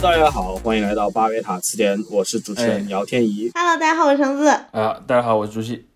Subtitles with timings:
[0.00, 3.50] Hello，大家好，欢迎来到巴别塔词典，我是主持人姚天怡。
[3.52, 4.46] Hello，大家好，我是橙子。
[4.46, 5.86] 啊，大家好，我是朱熹。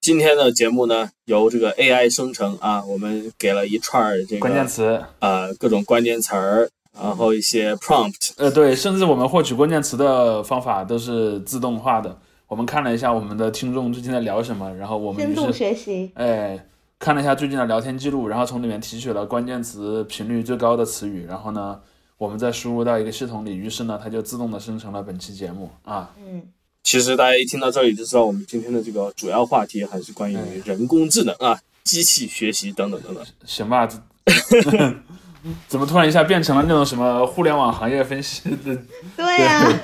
[0.00, 6.68] 今天的节目呢，由这个 AI 生成啊，我们给了一串儿这个关键词，呃各种关键词儿，
[7.00, 12.18] 然后一些 prompt，呃，对，甚至我们获取关键词的方法都是自动化的。
[12.48, 16.66] 我们看了一下我们的听众最近在聊什么，然后我们深度学习，哎，
[16.98, 21.78] 看了一下最近的聊天记录，然后从里面提取了关键词频率最高的词语，然后呢，
[22.22, 26.14] 我们再输入到一个系统里，于是呢，它就自动的生成了本期节目啊。
[26.24, 26.40] 嗯，
[26.84, 33.26] 其实大家一听到这里就知道，我们今天的这个主要话题还是关于嗯人工智能啊、机器学习等等等等。
[33.44, 33.88] 行吧，
[35.66, 38.80] 怎么突然一下变成了那种什么互联网行业分析的？
[39.16, 39.82] 对呀、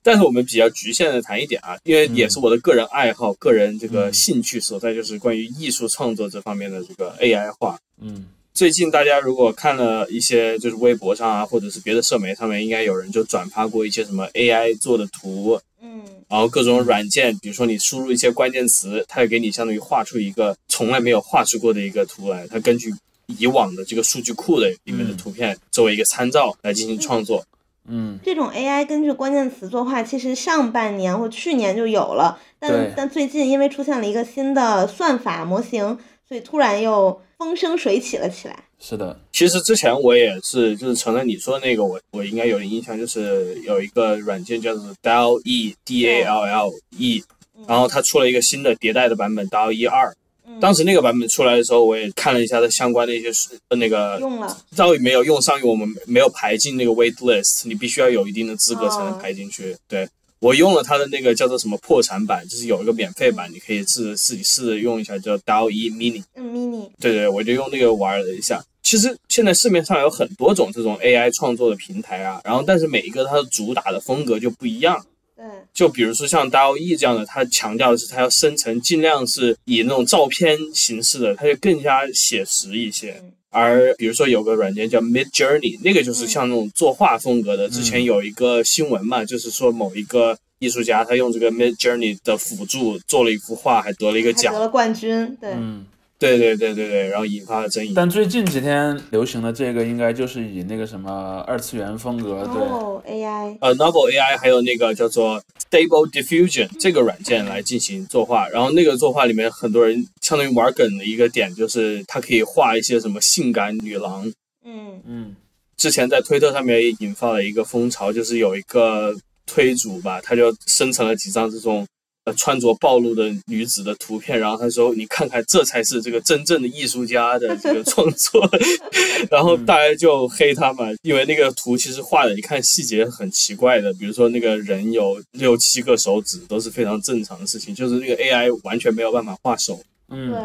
[0.00, 7.76] 但是我们比较局限的谈一点啊，因为也是我的个人爱好、个人这个嗯兴趣所在，就是关于艺术创作这方面的这个 AI 化。
[8.00, 22.92] 嗯最近大家如果看了一些就是微博上啊，或者是别的社媒上面，应该有人就转发过一些什么 AI 做的图，嗯，然后各种软件，比如说你输入一些关键词，它会给你相当于画出一个从来没有画出过的一个图来，它根据
[23.26, 27.42] 以往的这个数据库的里面的嗯图片作为一个参照来进行创作。
[27.88, 35.98] 嗯，这种 AI 根据关键词作画，其实上半年或去年就有了，但但最近因为出现了一个新的算法模型，
[36.32, 38.58] 所以突然又风生水起了起来。
[38.80, 47.22] 是的，其实之前我也是，就是承认你说的那个，我我应该有点印象，就是有一个软件叫做 DAL E D A L L E，
[47.68, 50.10] 然后它出了一个新的迭代的版本 DAL E 二。
[50.46, 59.76] 嗯，当时那个版本出来的时候，我也看了一下它相关的一些是呃那个用了，到底没有用上，因为我们没有排进那个 wait list，你必须要有一定的资格才能哦排进去。
[59.86, 60.08] 对
[60.42, 66.24] 我用了它的那个叫做什么破产版，就是有一个免费版，你可以自自己试着用一下，叫 DAL E Mini。
[66.34, 68.60] 嗯，mini，对对，我就用那个玩了一下。
[68.82, 75.06] 其实现在市面上有很多种这种 AI 创作的平台啊，然后但是每一个它的主打的风格就不一样。
[75.36, 83.32] 对，就比如说像 DALL-E 这样的，它强调的是它要生成尽量是以那种照片形式的，它就更加写实一些嗯。
[83.52, 87.68] 而比如说有个软件叫 Mid Journey，那个就是像那种作画风格的。
[87.68, 94.52] 之前有一个新闻嘛，就是说某一个艺术家他用这个 Mid Journey 的辅助做了一幅画，还得了一个奖。
[94.52, 95.84] 得了冠军，对，嗯。
[96.22, 97.92] 对对对对对，然后引发了争议。
[97.96, 114.32] 但最近几天流行的这个，应该就是以那个什么二次元风格，对，哦，AI，呃，Novel AI 还有那个叫做 Stable Diffusion 这个软件来进行作画，然后那个作画里面很多人相当于玩梗的一个点就是它可以画一些什么性感女郎。
[114.64, 115.36] 嗯，嗯
[115.76, 119.12] 之前在推特上面也引发了一个风潮，就是有一个
[119.44, 121.84] 推主吧，他就生成了几张这种
[122.24, 128.48] 呃穿着暴露的女子的图片，然后他说：“你看看，这才是这个真正的艺术家的这个创作。
[129.30, 139.80] ”然后大家就黑他嘛，因为那个图其实画的，你看细节很奇怪的，比如说那个人有六七个手指都是非常正常的事情，就是那个 AI 完全没有办法画手。
[140.08, 140.40] 嗯，对。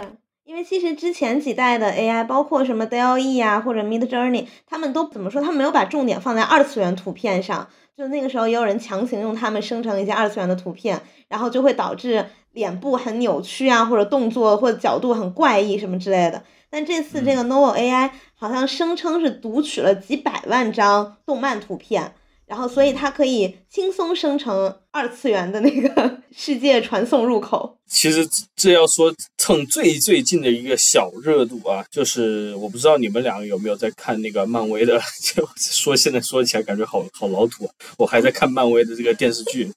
[0.45, 5.41] 因为其实之前几代的 AI，包括什么 DALL-E 啊或者 Mid Journey，他们都怎么说？
[5.41, 7.67] 他们没有把重点放在二次元图片上。
[7.97, 16.44] 就那个时候也有人强行用它们生成一些二次元的图片，然后就会导致脸部很扭曲啊，或者动作或者角度很怪异什么之类的。
[16.69, 22.13] 但这次这个 Novel AI 好像声称是读取了几百万张动漫图片，
[22.47, 27.78] 然后所以它可以轻松生成二次元的那个 世界传送入口。
[27.88, 39.72] 其实这要说蹭最最近的一个小热度啊，就是我不知道你们两个有没有在看那个漫威的， 就说现在说起来感觉好好老土啊，我还在看漫威的这个电视剧，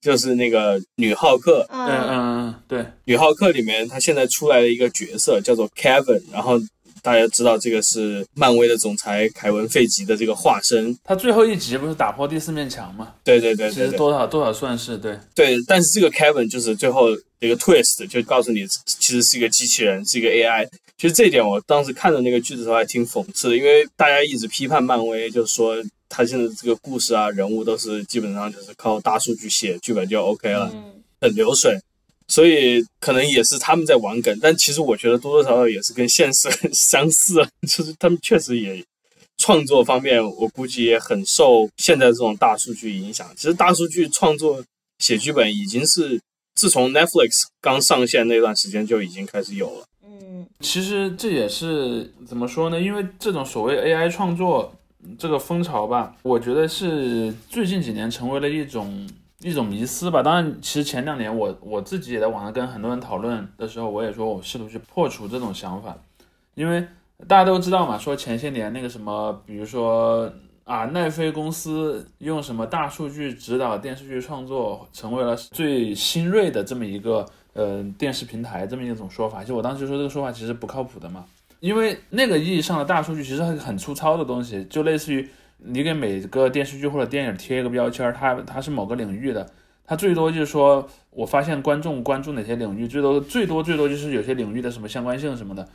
[0.00, 1.86] 就是那个女浩克，嗯。
[1.86, 2.12] 嗯嗯
[2.48, 6.58] 嗯，对，女浩克里面她现在出来了一个角色叫做 Kevin，然后
[7.02, 13.14] 大家知道这个是漫威的总裁凯文费吉的这个化身，他最后一集不是打破第四面墙吗？
[13.24, 13.90] 对对对其实。
[13.92, 17.10] 多少多少算是对，对，但是这个 Kevin 就是最后
[17.40, 20.68] 一个 twist，就告诉你其实是一个机器人，是一个 AI。
[20.96, 25.76] 其实这一点我当时看的那个剧的时候还挺讽刺的，因为大家一直批判漫威，就是说
[26.08, 31.76] 他现在这个故事啊、人物都是基本上就是靠大数据写剧本就 OK 了，嗯，很流水。
[32.28, 38.84] 所以可能也是他们在玩梗，但其实我觉得多多少少也是跟现实很 相似啊， 就是他们确实也
[39.38, 43.26] 创作方面，我估计也很受现在这种大数据影响。
[43.36, 44.62] 其实大数据创作
[44.98, 46.20] 写剧本已经是
[46.54, 49.84] 自从 Netflix 刚上线那段时间就已经开始有了。
[50.04, 52.80] 嗯其实这也是怎么说呢？
[52.80, 54.72] 因为这种所谓 AI 创作
[55.18, 59.08] 这个风潮吧，我觉得是最近几年成为了一种
[59.42, 60.22] 一种迷思吧。
[60.22, 65.96] 当然，其实前两年我我自己也在网上跟很多人讨论的时候，我也说我试图去破除这种想法，
[66.54, 66.86] 因为
[67.28, 70.32] 大家都知道嘛，说前些年那个什么，比如说
[70.64, 79.40] 啊，奈飞公司用什么大数据指导电视剧创作，成为了最新锐的这么一个呃电视平台这么一种说法。
[79.40, 81.24] 其实我当时说这个说法其实不靠谱的嘛，
[81.60, 85.28] 因为那个意义上的大数据其实很很粗糙的东西，就类似于
[85.64, 89.48] 你给每个电视剧或者电影贴一个标签，它它是某个领域的，
[89.84, 95.68] 它最多就是说我发现观众关注哪些领域，最多最多最多就是有些领域的什么相关性什么的，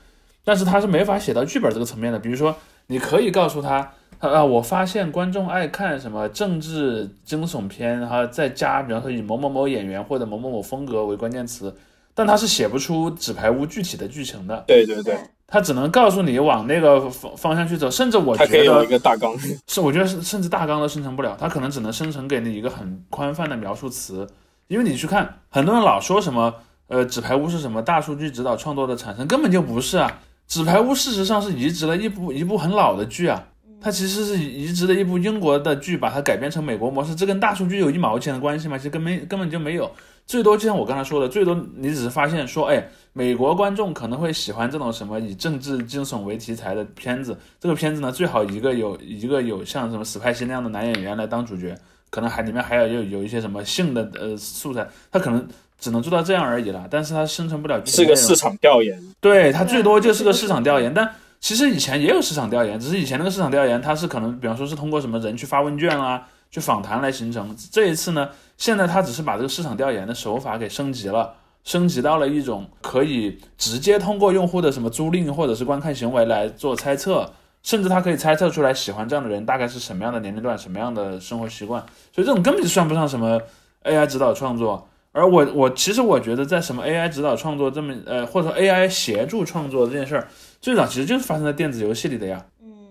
[0.44, 2.19] 但是它是没法写到剧本这个层面的。
[2.19, 2.56] 比如说，
[2.88, 3.92] 你可以告诉他。
[4.19, 4.44] 啊！
[4.44, 11.72] 我发现观众爱看什么政治惊悚片，然后再加，比方说以某某某演员或者某某某风格为关键词，
[12.16, 14.63] 但他是写不出《纸牌屋》具体的剧情的。
[14.66, 15.16] 对对对，
[15.48, 19.34] 他只能告诉你往那个方方向去走，甚至我觉得可以有一个大纲，
[19.68, 24.28] 是我觉得甚至大纲都生成不了，他可能只能生成给你一个很宽泛的描述词。
[24.68, 26.54] 因为你去看，很多人老说什么，
[26.88, 30.20] 呃，《纸牌屋》是什么大数据指导创作的产生，根本就不是啊，
[30.54, 33.42] 《纸牌屋》事实上是移植了一部一部很老的剧啊。
[33.80, 38.76] 它其实是移植的一部英国的剧，把它改编成美国模式，这跟大数据有一毛钱的关系吗？
[38.76, 39.90] 其实根本根本就没有，
[40.27, 51.74] 最多就像我刚才说的，最多你只是发现说，哎，美国观众可能会喜欢这种什么以政治惊悚为题材的片子，这个片子呢最好一个有一个有像什么史派西那样的男演员来当主角，
[52.09, 55.47] 可能还里面还有有有一些什么性的呃素材，他可能
[55.79, 57.81] 只能做到这样而已了，但是它生成不了。
[57.85, 61.09] 是个市场调研，对，它最多就是个市场调研，但。
[61.39, 67.56] 其实以前也有市场调研，只是以前那个市场调研，它是可能，比方说是通过什么人去发问卷啊，去访谈来形成。
[67.71, 68.27] 这一次呢，
[68.57, 71.33] 现在它只是把这个市场调研的手法给升级了，
[71.63, 77.31] 升级到了一种可以直接通过用户的什么租赁或者是观看行为来做猜测，
[77.62, 81.81] 甚至他可以猜测出来喜欢这样的人大概是什么样的年龄段、什么样的生活习惯。
[82.13, 83.39] 所以这种根本就算不上什么
[83.83, 84.88] AI 指导创作。
[85.13, 90.27] 而我我其实我觉得，在什么 AI 指导创作这么呃，或者说 AI 协助创作这件事儿。
[90.62, 92.45] 最早其实就是发生在电子游戏里的呀，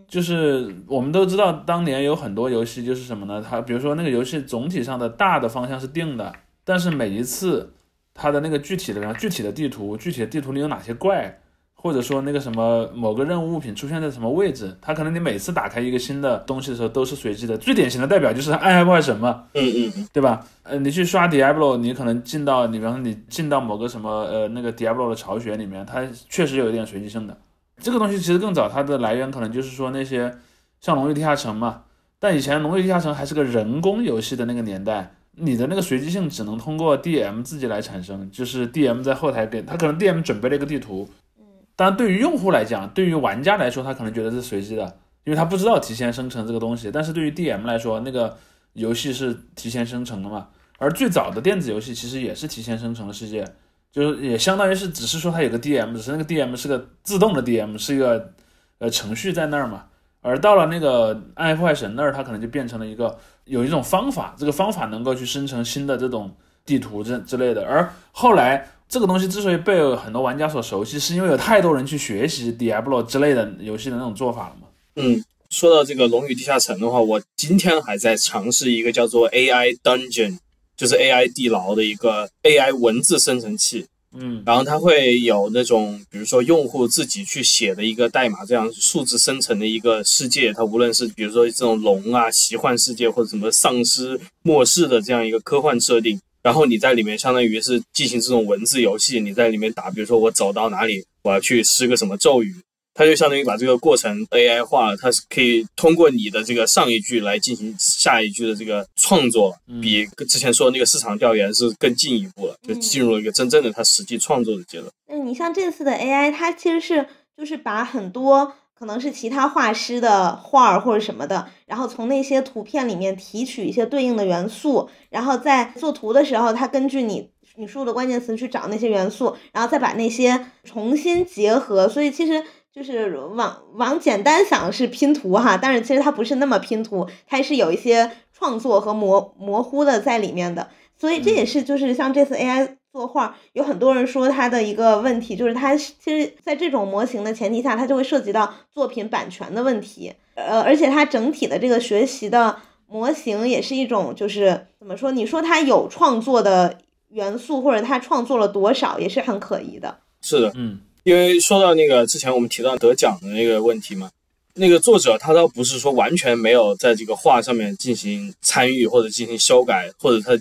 [0.09, 3.45] 就是我们都知道，当年有很多游戏就是什么呢？
[3.47, 6.33] 它比如说那个游戏总体上的大的方向是定的，
[6.65, 7.73] 但是每一次
[8.15, 11.39] 它的那个具体的具体的地图，具体的地图里有哪些怪，
[11.75, 17.59] 或者说那个什么某个任务物品出现在什么位置，它可能你每次打开一个新的东西的时候都是随机的。
[17.59, 20.47] 最典型的代表就是暗黑破坏神嘛，嗯嗯，对吧？
[20.63, 27.37] 呃，你去刷 Diablo，你可能进到你比方说你进到某个什么呃那个 Diablo 的巢穴里面，它确实有一点随机性的。
[27.83, 30.35] 这个东西其实更早，它的来源可能就是说那些
[30.81, 31.83] 像《龙与地下城》嘛。
[32.19, 41.09] 但以前《龙与地下城》还是个人工游戏的那个年代，你的那个随机性只能通过 DM 自己来产生，就是 DM 在后台给他可能 DM 准备了一个地图，
[41.39, 41.45] 嗯，
[41.77, 46.91] 当然对于用户来讲，对于玩家来说，他可能觉得是随机的，因为他不知道提前生成这个东西。
[46.91, 48.39] 但是对于 DM 来说，那个
[48.73, 50.49] 游戏是提前生成的嘛。
[50.79, 53.47] 而最早的电子游戏其实也是提前生成的世界。
[53.93, 58.33] 就是也相当于是，只是说它有个 DM，只是那个 DM 是个自动的 DM，是一个
[58.79, 59.85] 呃程序在那儿嘛。
[60.21, 66.31] 而到了那个暗黑破坏神那儿，它可能就变成了一个有一种方法，这个方法能够去生成新的这种
[66.65, 67.65] 地图之之类的。
[67.65, 74.67] 而后来这个东西之所以被很多玩家所熟悉，是因为有太多人去学习 Diablo 之类的游戏的那种做法了嘛。
[74.97, 80.39] 嗯，说到这个龙与地下城的话，我今天还在尝试一个叫做 AI Dungeon。
[80.77, 102.55] 就是 AI 地牢的一个 AI 文字生成器，嗯，然后它会有那种，比如说用户自己去写的一个代码，这样数字生成的一个世界，它无论是比如说这种龙啊、奇幻世界或者什么丧尸末世的这样一个科幻设定，然后你在里面相当于是进行这种文字游戏，你在里面打，比如说我走到哪里，我要去施个什么咒语。
[102.97, 114.91] 它就相当于把这个过程 AI 化了，它是可以通过你的这个上一句来进行下一句的这个创作，比之前说的那个市场调研是更进一步了，就进入了一个真正的它实际创作的阶段。
[115.09, 132.43] 那你像这次的 AI，它其实是就是把很多可能是其他画师的画儿或者什么的，然后从那些图片里面提取一些对应的元素，然后在做图的时候，它根据你你输入的关键词去找那些元素，然后再把那些重新结合，所以其实。
[132.77, 155.11] 就是往往简单想是拼图哈，但是其实它不是那么拼图，它是有一些创作和模模糊的在里面的，所以这也是就是像这次 AI 作画，有很多人说它的一个问题，就是它其实在这种模型的前提下，它就会涉及到作品版权的问题，呃，而且它整体的这个学习的模型也是一种就是怎么说？
[155.13, 156.77] 你说它有创作的
[157.09, 160.01] 元素，或者它创作了多少，也是很可疑的。
[160.21, 160.81] 是的，嗯。
[161.07, 164.11] 因为说到那个之前我们提到得奖的那个问题嘛，
[164.55, 170.37] 那个作者他倒不是说完全没有在这个画上面进行参与或者进行修改，或者他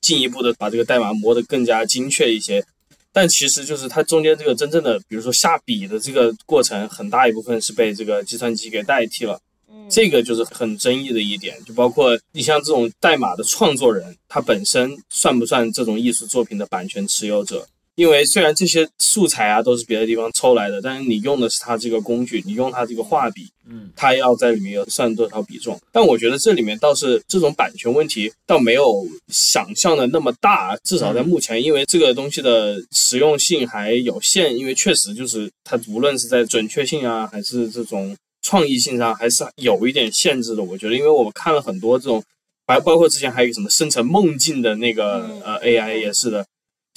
[0.00, 2.64] 进一步的把这个代码磨得更加精确一些，
[3.12, 9.40] 但其实就是他中间这个真正的，比如说下笔的这个过程，很大一部分是被这个计算机给代替了。
[9.88, 11.56] 这个就是很争议的一点。
[11.64, 17.68] 就包括你像这种代码的创作人，他本身算不算这种艺术作品的版权持有者？
[17.98, 25.76] 因为虽然这些素材啊都是别的地方抽来的，但是你用的是它这个工具，你用它这个画笔，嗯，它要在里面有算多少比重。
[25.90, 40.62] 但我觉得这里面倒是这种版权问题倒没有想象的那么大，至少在目前，因为这个东西的实用性还有限，因为确实就是它无论是在准确性啊，还是这种创意性上，还是有一点限制的。
[40.62, 42.22] 我觉得，因为我们看了很多这种，
[42.68, 46.46] 还包括之前还有什么生成梦境的那个呃 AI 也是的。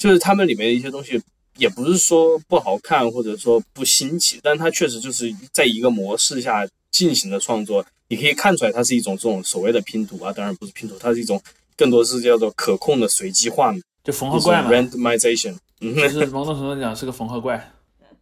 [0.02, 1.22] 就是他们里面的一些东西，
[1.56, 7.86] 也不是说不好看或者说不新奇，但它确实就是在一个模式下进行的创作。
[8.08, 11.40] 你可以看出来，它是一种这种所谓的拼图啊，当然不是拼图，它是一种
[11.76, 15.54] 更多是叫做可控的随机化，就缝合怪嘛，randomization。
[15.80, 17.72] 嗯，就是某种程度讲是个缝合怪。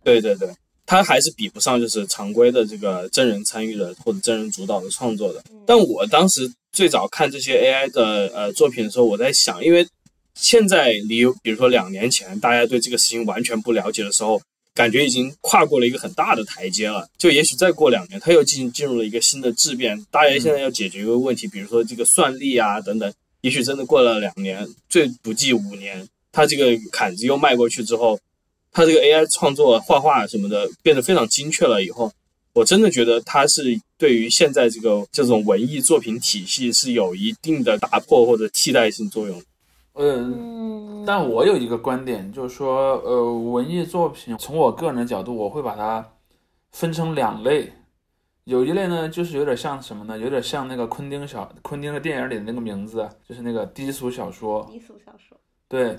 [0.05, 0.49] 对对对，
[0.85, 5.43] 它还是比不上就是常规的这个真人参与的或者真人主导的创作的。
[5.67, 9.87] 但我当时最早看这些 AI 的呃作品的时候，我在想，因为
[10.41, 14.41] 现在离比如说两年前，大家对这个事情完全不了解的时候，
[14.75, 17.07] 感觉已经跨过了一个很大的台阶了。
[17.19, 20.03] 就也许再过两年，它又进进入了一个新的质变。
[20.11, 28.19] 大家现在要解决一个问题，比如说这个算力啊等等，也许真的过了两年，最不济五年，它这个坎子又迈过去之后，
[28.73, 32.11] 它这个 AI 创作画画什么的变得非常精确了以后，
[32.55, 39.43] 我真的觉得它是对于现在这个这种文艺作品体系是有一定的打破或者替代性作用。
[40.03, 46.03] 嗯，但我有一个观点，就是说，呃，文艺作品从我个人的角度，我会把它
[46.73, 47.71] 分成两类。
[48.45, 50.19] 有一类呢，就是有点像什么呢？
[50.19, 54.67] 有点像那个昆汀小昆汀的电影里的那个名字，就是那个低俗小说。
[54.73, 55.37] 低俗小说。
[55.69, 55.95] 对，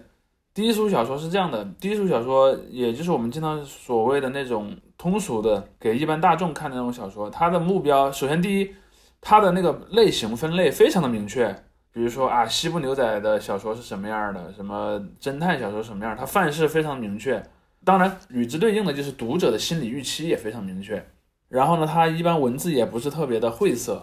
[0.52, 7.30] 低俗小说是这样的，低俗小说也就是我们经常所谓的那种通俗的给一般大众看的那种小说。
[7.30, 8.76] 它的目标，首先第一，
[9.22, 11.56] 它的那个类型分类非常的明确。
[11.94, 14.54] 比如说啊，西部牛仔的小说是什么样的？
[14.54, 16.16] 什么侦探小说什么样？
[16.16, 17.44] 它范式非常明确。
[17.84, 21.04] 当然，与之对应的就是读者的心理预期也非常明确。
[21.50, 24.02] 然后呢，它一般文字也不是特别的晦涩，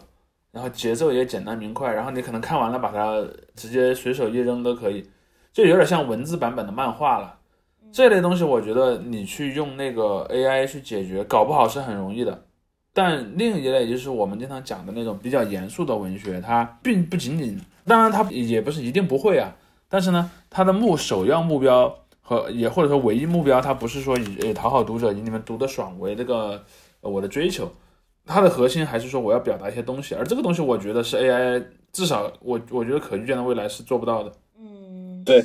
[0.52, 1.92] 然后节奏也简单明快。
[1.95, 5.09] 然后你可能看完了，把它直接随手一扔都可以，
[5.52, 7.38] 就有点像文字版本的漫画了。
[7.90, 12.45] 这类东西，我觉得你去用那个 AI 去解决，搞不好是很容易的。
[12.92, 17.59] 但另一类就是我们经常讲的那种比较严肃的文学，它并不仅仅。
[17.88, 19.57] 当然，他也不是一定不会啊，
[19.88, 26.62] 但是呢，他的目首要目标和也或者说唯一目标，他不是说以讨好读者、以你们读的爽为这个
[27.00, 27.68] 我的追求，
[28.26, 34.33] 它的核心还是说我要表达一些东西，而这个东西我觉得是 AI 至少我我觉得可预见的未来是做不到的。
[34.61, 35.42] 嗯，对，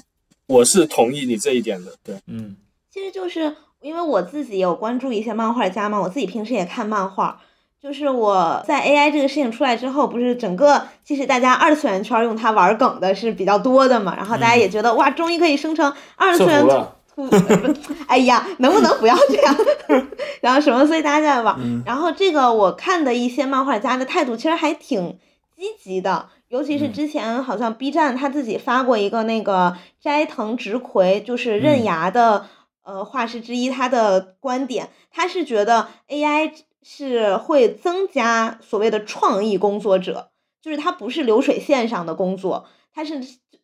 [0.48, 1.94] 我是同意你这一点的。
[2.04, 2.58] 对，嗯，
[2.92, 7.42] 其实就是因为我自己有关注一些漫画家嘛，我自己平时也看漫画。
[7.84, 16.66] 就是我在 AI 这个事情出来之后，不是整个其实大家二次元圈用它玩梗的是比较多的嘛，然后大家也觉得哇，终于可以生成二次元
[17.14, 17.30] 图，
[18.08, 19.56] 哎呀，能不能不要这样？
[20.40, 21.84] 然后什么，所以大家在玩。
[21.86, 25.20] 然后这个我看的一些漫画家的态度其实还挺
[25.54, 32.46] 积极的，尤其是之前好像 B 站他自己发过一个那个斋藤直葵，就是刃牙的
[32.86, 36.54] 呃画师之一，他的观点，他是觉得 AI。
[36.84, 40.30] 是会增加所谓的创意工作者，
[40.62, 43.20] 就是他不是流水线上的工作，他是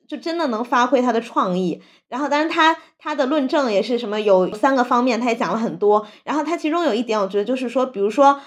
[0.07, 1.81] 就真的能发挥他的创意。
[2.07, 6.07] 然后，当然他他的论证也是什么有三个方面，他也讲了很多。
[6.23, 8.39] 然后他其中有一点，我觉得就是说，比如说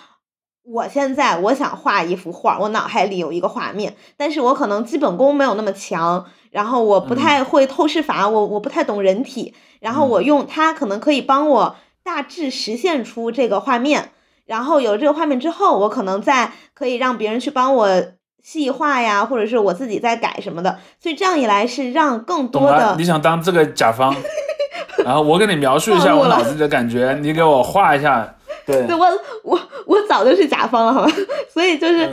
[0.65, 14.11] 我现在我想画一幅画，我脑海里有一个画面，但是我可能基本功没有那么强，然后我不太会透视法，我我不太懂人体，然后我用它可能可以帮我大致实现出这个画面。
[14.45, 18.03] 然后有这个画面之后，我可能再可以让别人去帮我
[18.43, 20.79] 细化呀，或者是我自己再改什么的。
[21.01, 24.15] 所以这样一来是让更多的你想当这个甲方，
[25.05, 28.35] 然后我给你描述一下我脑子里的感觉，你给我画一下。
[28.67, 29.07] 对，我
[29.45, 31.13] 我我早就是甲方了，好吧？
[31.49, 32.11] 所以就是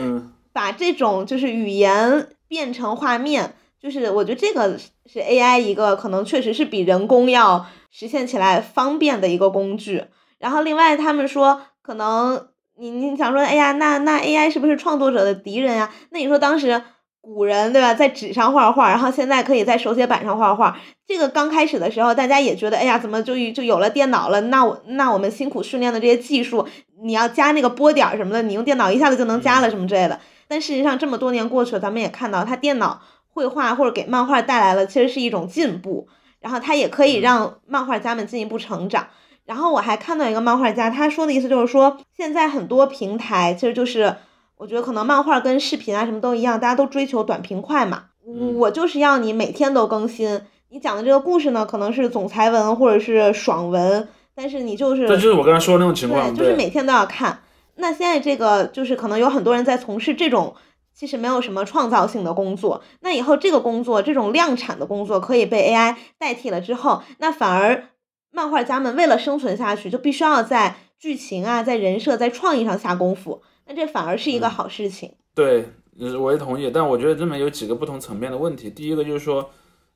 [0.53, 10.05] 把这种就是语言变成画面，就是我觉得这个是 AI 一个可能确实是比人工要实现起来方便的一个工具。
[10.37, 11.63] 然后另外他们说。
[11.81, 15.91] 可能你你想说，哎呀，那那 AI 是不是创作者的敌人啊？
[16.11, 16.81] 那你说当时
[17.21, 20.77] 古人对吧，在纸上画画，然后现在可以在手写板上画画。
[21.05, 24.39] 这个刚开始的时候，大家也觉得，哎呀，怎么就就有了电脑了？
[24.41, 26.67] 那我那我们辛苦训练的这些技术，
[27.01, 30.19] 你要加那个波点什么的，你用电脑一下子就能加了什么之类的。
[30.47, 36.07] 但事实上，这么多年过去了，咱们也看到，它电脑绘画或者给漫画带来了，其实是一种进步。
[36.39, 39.07] 然后它也可以让漫画家们进一步成长。
[39.49, 44.15] 然后我还看到一个漫画家，他说的意思就是说，现在很多平台其实就是
[44.57, 48.03] 我觉得可能漫画跟视频啊什么都一样，大家都追求短平快嘛。
[48.27, 50.39] 嗯我就是要你每天都更新。
[50.69, 57.39] 你讲的这个故事呢，可能是总裁文或者是爽文，但是你就是这就是我刚才说的那种情况，对，就是每天都要看。
[57.77, 60.53] 那现在这个就是可能有很多人在从事这种
[60.93, 62.83] 其实没有什么创造性的工作。
[62.99, 67.85] 那以后这个工作，这种量产的工作可以被 AI 代替了之后，那反而
[68.31, 73.41] 漫画家们为了生存下去，就必须要在剧情啊、在人设、在创意上下功夫。
[73.65, 75.13] 那这反而是一个好事情。
[75.35, 75.65] 对，
[75.99, 78.69] 呃我也同意，但我觉得这里面有几个不同层面的问题。
[78.69, 79.49] 第一个就是说，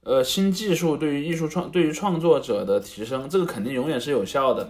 [0.04, 4.70] 呃，新技术对于艺术创、对于创作者的提升，这个肯定永远是有效的。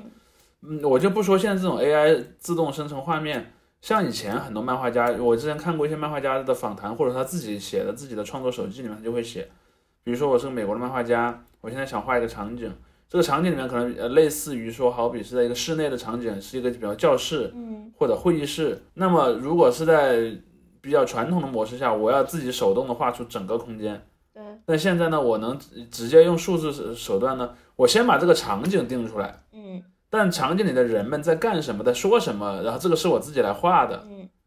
[0.61, 9.49] 嗯，我就不说现在这种 AI 自动生成画面，像以前很多漫画家，我之前看过一些漫画家的访谈，或者他自己写的自己的创作手记里面，他就会写，
[10.03, 12.73] 比如说我是个美国的漫画家，我现在想画一个场景，
[13.13, 18.81] 这个场景里面可能呃类似于说，好比是在一个室内的场景，是一个比较教室，嗯或者会议室。
[18.95, 20.35] 那么如果是在
[20.81, 24.03] 比较传统的模式下，我要自己手动的画出整个空间。
[24.33, 34.03] 对，但现在呢，我能直直接用数字手手段呢，我先把这个场景定出来，嗯但场景里的人们在干什么，在说什么，然后这个是我自己来画的。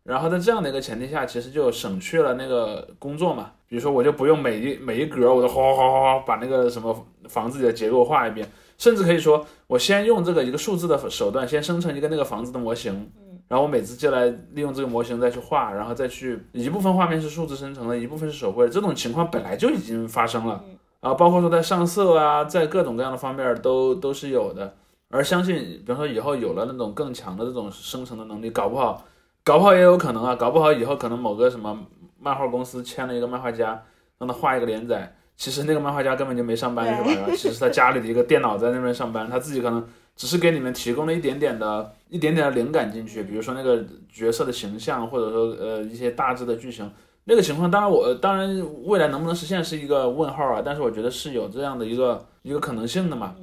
[0.07, 3.51] 嗯然后在这样的一个前提下，其实就省去了那个工作嘛。
[3.69, 8.49] 比如说，我就不用每一每一格我都哗哗哗哗哗把那个什么房子里的结构画一遍，
[8.79, 20.63] 甚至可以说，我先用这个一个数字的手段，先生成一个那个房子的模型，嗯然后我每次进来利用这个模型再去画，然后再去一部分画面是数字生成的，一部分是手绘，这种情况本来就已经发生了。
[20.69, 24.75] 嗯然后包括说在上色啊，在各种各样的方面都都是有的。
[25.09, 29.05] 而相信，比方说以后有了那种更强的这种生成的能力，搞不好，
[29.47, 31.79] 搞不好也有可能啊，搞不好以后可能某个什么
[32.19, 33.81] 漫画公司签了一个漫画家，
[34.19, 37.11] 让他画一个连载，其实那个漫画家根本就没上班是吧？
[37.13, 46.91] 然后其实他家里的一个电脑在那边上班，他自己可能只是给你们提供了一点点的、一点点的灵感进去，比如说那个角色的形象，或者说呃一些大致的剧情。
[47.23, 53.37] 那个情况，当然我当然未来能不能实现是一个问号啊，但是我觉得是有这样的一个一个可能性的嘛。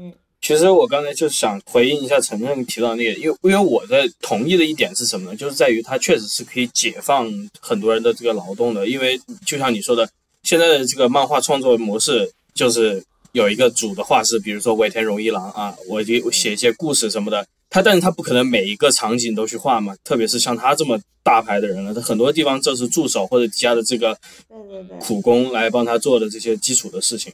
[0.44, 5.38] 其实我刚才就想回应一下陈正提到那个，因为因为我的同意的一点是什么呢？
[5.38, 10.08] 就是在于它确实是可以解放很多人的这个劳动的，因为就像你说的，
[10.44, 13.02] 现在的这个漫画创作模式就是
[13.32, 24.20] 有一个主的画师，比如说尾田荣一郎啊，我就写一些故事什么的，他但是他不可能每一个场景都去画嘛，特别是像他这么大牌的人了，他很多地方这是助手或者底下的这个
[25.00, 27.32] 苦工来帮他做的这些基础的事情，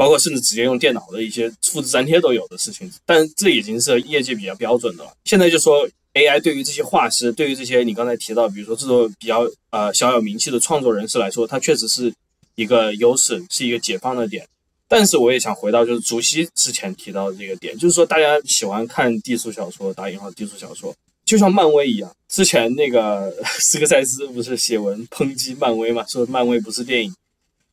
[0.00, 5.12] 包括甚至直接用电脑的一些复制粘贴都有的事情，但这已经是业界比较标准的了。
[5.26, 12.10] 现在就说 AI 对于这些画师，对于这些你刚才提到，比如说这种比较呃小有名气的创作人士来说，它确实是
[12.54, 14.48] 一个优势，是一个解放的点。
[14.88, 20.94] 但是我也想回到就是竹溪之前提到的这个点，就是说大家喜欢看低俗小说，打引号低俗小说，
[21.26, 22.10] 就像漫威一样。
[22.26, 27.14] 之前那个 斯科塞斯不是写文抨击漫威嘛，说漫威不是电影。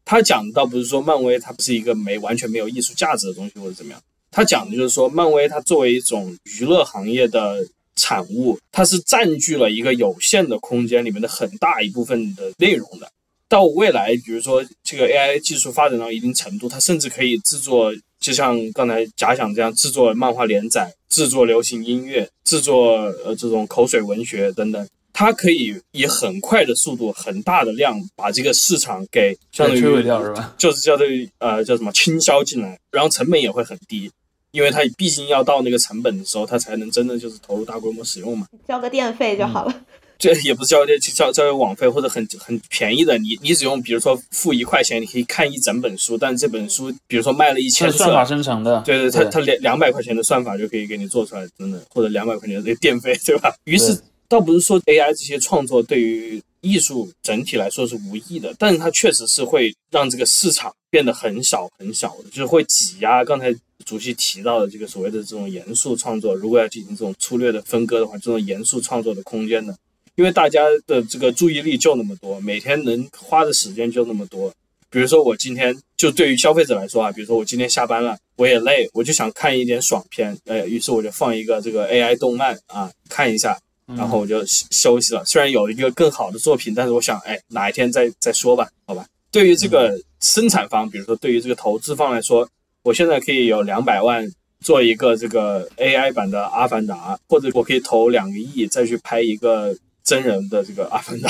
[0.09, 7.57] 他讲的倒不是说漫威它不是一个没完全没有艺术价值的东西或者怎么样，他讲的就是说漫威它作为一种娱乐行业的
[7.97, 13.11] 产物，它是占据了一个有限的空间里面的很大一部分的内容的。
[13.49, 22.93] 到未来，比如说这个 AI 技术发展到一定程度，它甚至可以制作，就像刚才假想这样制作漫画连载、制作流行音乐、制作
[23.25, 24.87] 呃这种口水文学等等。
[25.19, 30.53] 它可以以很快的速度、很大的量把这个市场给相当于摧毁掉是吧？
[30.59, 31.07] 就是叫做
[31.39, 34.11] 呃叫什么倾销进来，然后成本也会很低，
[34.51, 38.45] 因为它毕竟要到那个成本的时候，它才能真的就是投入大规模使用嘛。
[38.67, 39.73] 交个电费就好了。
[40.19, 53.51] 这也不是交电交交网费或者很很便宜的，你你只用比如说付一块钱，你可以看一整本书，但这本书比如说卖了一千算法生成的，对对，它它两两百块钱的算法就可以给你做出来，真的，或者两百块钱的电费，对吧？
[53.63, 53.99] 于是
[54.29, 63.53] 倒不是说 AI 这些创作对于艺术整体来说是无益的，但是它确实是会让这个市场变得很小很小的，就是会挤压刚才
[63.85, 69.75] 主席提到的这个所谓的这种严肃创作，如果要进行这种粗略的分割的话，这种严肃创作的空间呢？
[70.15, 74.51] 因为大家的这个注意力就那么多，每天能花的时间就那么多。
[74.89, 83.59] 比如说我今天就对于消费者来说啊，比如说我今天下班了，我也累，我就想看一点爽片，哎，于是我就放一个这个 AI 动漫啊看一下，
[83.95, 85.23] 然后我就休休息了。
[85.25, 89.05] 虽然有一个更好的作品，但是我想，哎，哪一天再再说吧，好吧。
[89.31, 92.47] 对于这个生产方，比如说对于这个投资方来说，
[92.83, 94.29] 我现在可以有两百万
[94.61, 99.75] 做一个这个 AI 版的《阿凡达》，或者我可以投两个亿再去拍一个。
[100.07, 101.29] 真人的这个阿凡达，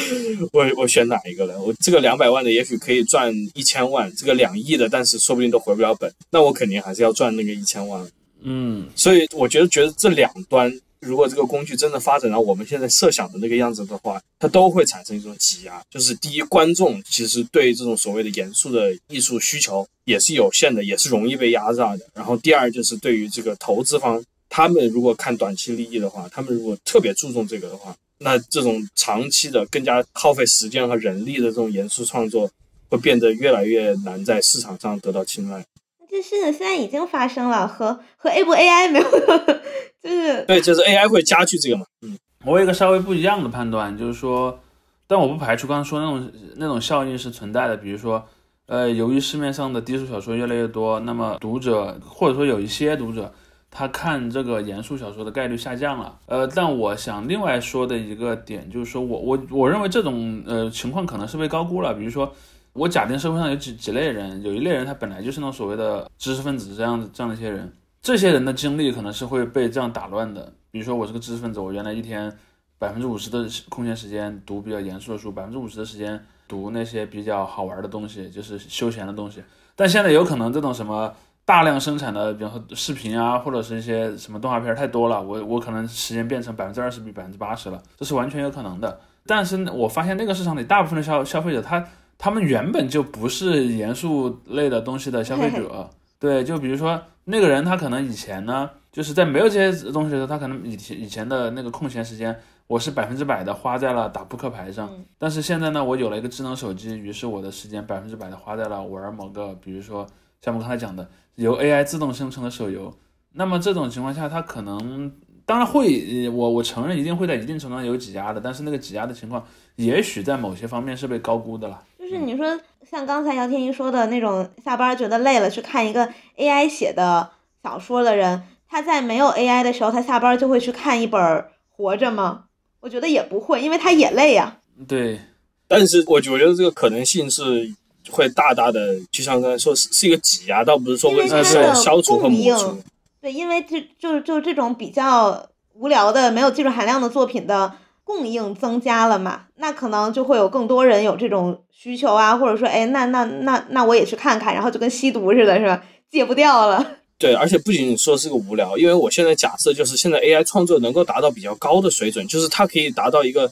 [0.52, 1.58] 我我选哪一个呢？
[1.58, 8.06] 我这个两百万的也许可以赚一千万，这个两亿的，但是说不定都回不了本，那我肯定还是要赚那个一千万。
[8.42, 15.80] 嗯，所以我觉得觉得这两端如果这个工具真的发展到我们现在设想的那个样子的话，它都会产生一种挤压。
[15.90, 22.06] 就是第一，观众其实对这种所谓的严肃的艺术需求也是有限的，也是容易被压榨的。
[22.14, 32.50] 然后第二，就是对于这个投资方，他们如果看短期利益的话，他们如果特别注重这个的话，那这种长期的、更加耗费时间和人力的这种严肃创作，
[32.88, 35.64] 会变得越来越难在市场上得到青睐。
[36.10, 39.04] 这事情现在已经发生了，和和 A 不 AI 没有，
[40.02, 41.84] 就是对，就是 AI 会加剧这个嘛。
[42.02, 44.58] 嗯，我有一个稍微不一样的判断，就是说，
[45.06, 48.24] 但我不排除刚刚说那种那种效应是存在的，比如说，
[48.66, 53.30] 呃，由于市面上的低俗小说越来越多，那么读者或者说有一些读者，
[53.70, 56.18] 他看这个严肃小说的概率下降了。
[56.26, 62.34] 呃，但我想另外说的一个点就是说我我我认为这种呃情况可能是被高估了，比如说。
[62.78, 70.52] 我假定社会上有几几类人，有一类人他本来就是那种所谓的知识分子这样的这样的一些人，这些人的精力可能是会被这样打乱的。
[70.70, 72.32] 比如说我是个知识分子，我原来一天
[72.78, 79.42] 百分之五十的空闲时间读比较严肃的书，百分之五十的时间读那些比较好玩的东西，就是休闲的东西。
[79.74, 81.12] 但现在有可能这种什么
[81.44, 89.00] 大量生产的，比方说视频啊，或者是一些什么动画片太多了，我我可能时间变成百分之二十比百分之八十了，这是完全有可能的。
[89.26, 91.84] 但是我发现那个市场里大部分的消消费者他。
[92.18, 110.04] 他们原本就不是严肃类的东西的消费者，对，就比如说那个人，他可能以前呢，就是在没有这些东西的时候，他可能以前以前的那个空闲时间，我是百分之百的花在了打扑克牌上，但是现在呢，我有了一个智能手机，于是我的时间百分之百的花在了玩某个，比如说
[110.42, 112.92] 像我们刚才讲的由 AI 自动生成的手游，
[113.32, 115.12] 那么这种情况下，他可能
[115.46, 119.44] 当然会，我我承认一定会在一定程度上有挤压的，但是那个挤压的情况，
[119.76, 121.80] 也许在某些方面是被高估的了。
[122.08, 122.58] 就是你说
[122.90, 127.28] 像刚才姚天一说的那种下班觉得累了去看一个 AI 写的
[127.62, 131.20] 小说的人，他在没有 AI 的时候，他下班就会去看一本
[131.68, 132.44] 《活着》吗？
[132.80, 134.56] 我觉得也不会，因为他也累呀。
[134.86, 135.20] 对，
[135.66, 137.70] 但是我我觉得这个可能性是
[138.10, 141.44] 会大大的，就像刚才说是是一个挤压，倒不是说为了
[141.74, 142.82] 消除和抹除。
[143.20, 147.70] 对，因为这就就这种比较无聊的、没有技术含量的作品的。
[148.08, 155.82] 供应增加了嘛，那可能就会有更多人有这种需求啊，或者说，哎，那那那那我也去看看，然后就跟吸毒似的，是吧？
[156.10, 156.94] 戒不掉了。
[157.18, 163.46] 对，而且不仅仅说是个无聊，因为我现在假设就是现在 AI 创作能够达到比较高的水准，就是它可以达到一个，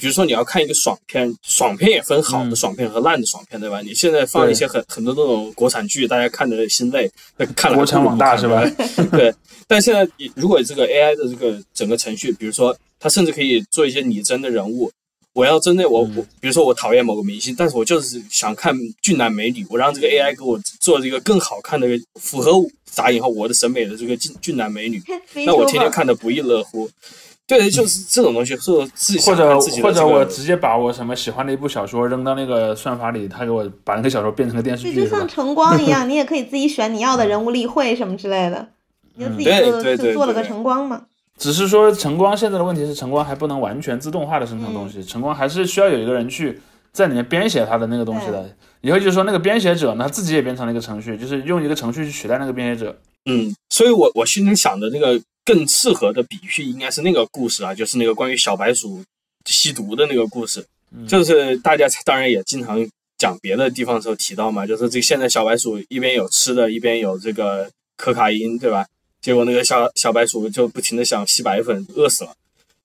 [0.00, 3.80] 比如说你要看一个爽片，爽片也分好的爽片和烂的爽片，对吧？
[3.82, 7.08] 你现在放一些很很多那种国产剧，大家看的心累，
[7.54, 8.68] 看了国产网大是吧？
[9.12, 9.32] 对。
[9.68, 12.76] 但现在如果这个 AI 的这个整个程序，比如说。
[13.00, 14.92] 他甚至可以做一些拟真的人物。
[15.32, 21.86] 我要针对我我，比如说我讨厌某个明星，但是我就是想看俊男美女，我让这个 AI 给我做这个更好看的、
[22.20, 22.50] 符合
[22.96, 25.00] 打引号我的审美的这个俊俊男美女，
[25.46, 26.90] 那我天天看的不亦乐乎。
[27.46, 38.68] 对，就是这种东西，或者自己或者或者我直接把我什么喜欢的一部小说扔到那个算法里，他给我把那个小说变成了电视剧，就像晨光一样， 你也可以自己选你要的人物例会什么之类的，
[39.14, 41.06] 你就自己就就做了个晨光嘛。
[41.40, 46.60] 只是说晨光现在的问题是晨光还不能完全自动化的生成东西，晨光还是需要有一个人去
[46.92, 48.54] 在里面编写它的那个东西的。
[48.82, 52.94] 以后就是说那个编写者呢，他自己也变成了一个程序，就是用一个程序去取代那个编写者。
[53.24, 59.02] 嗯，所以我我心里想的那个更适合的比喻应该是那个故事啊，就是那个关于小白鼠
[59.46, 60.62] 吸毒的那个故事。
[61.08, 68.84] 就是大家当然也经常讲别的地方的时候提到嘛，就是这现在小白鼠一边有吃的，一边有这个可卡因，对吧？
[69.20, 72.32] 结果那个小小白鼠就不停的想吸白粉，饿死了。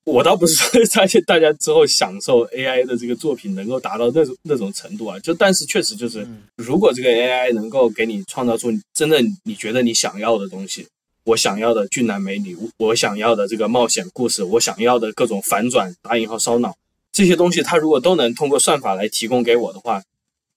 [0.03, 10.87] 我倒不是说 大家大家之后享受 AI 的这个作品能够达到那种那种程度啊，就但是确实就是，如果这个 AI 能够给你创造出真的你觉得你想要的东西，
[11.23, 16.75] 我想要的俊男美女，我想要的这个冒险故事，我想要的各种反转打引号烧脑
[17.11, 20.03] 这些东西，它如果都能通过算法来提供给我的话，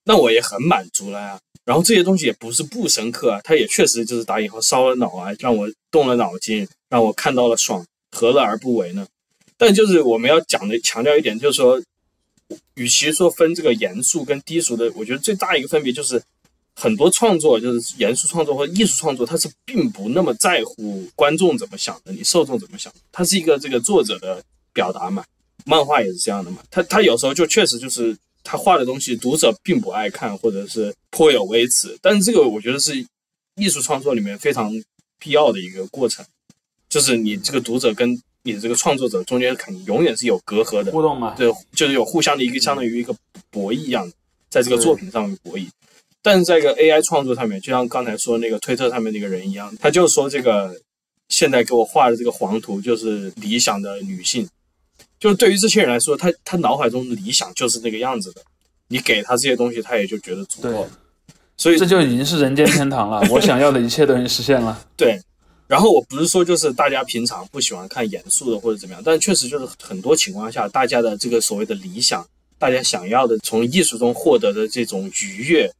[0.03, 1.39] 那我也很满足了呀。
[1.69, 9.05] 然后这些东西也不是不深刻啊，它也确实就是打引号烧了脑啊，让我动了脑筋，让我看到了爽，何乐而不为呢？
[9.55, 11.79] 但就是我们要讲的强调一点，就是说，
[12.73, 16.19] 与其说分这个严肃跟低俗的，我觉得最大一个分别就是，
[16.73, 24.41] 很多创作就是严肃创作或艺术创作，它是并不那么在乎观众怎么想的，你受众怎么想，它是一个这个作者的
[24.73, 25.23] 表达嘛，
[25.65, 28.17] 漫画也是这样的嘛，他他有时候就确实就是。
[28.43, 33.05] 他画的东西读者并不爱看，或者是颇有微词，但是这个我觉得是
[33.55, 34.71] 艺术创作里面非常
[35.19, 36.25] 必要的一个过程，
[36.87, 43.13] 就是你这个读者跟你的这个创作者中间肯定永远是有隔阂的互动嘛，对，就是有互相的一个相当于一个
[43.49, 44.15] 博弈一样的，
[44.49, 45.67] 在这个作品上面博弈。
[46.21, 50.73] 但是在一个 AI 创作上面，就像刚才说那个推特上面那个人一样，他就说这个
[51.29, 54.47] 现在给我画的这个黄图就是理想的女性，
[55.19, 58.41] 就是对于这些人来说，他他脑海中的理想就是那个样子的，
[58.87, 60.89] 你给他这些东西，他也就觉得足够了。
[61.57, 64.85] 所以这就已经是人间天堂了，我想要的一切都已经实现了。
[64.95, 65.19] 对，
[65.67, 72.25] 然后我不是说就是大家平常不喜欢看严肃的或者怎么样，但确实就是很多情况下，大家的这个所谓的理想，
[72.57, 75.71] 大家想要的从艺术中获得的这种愉悦。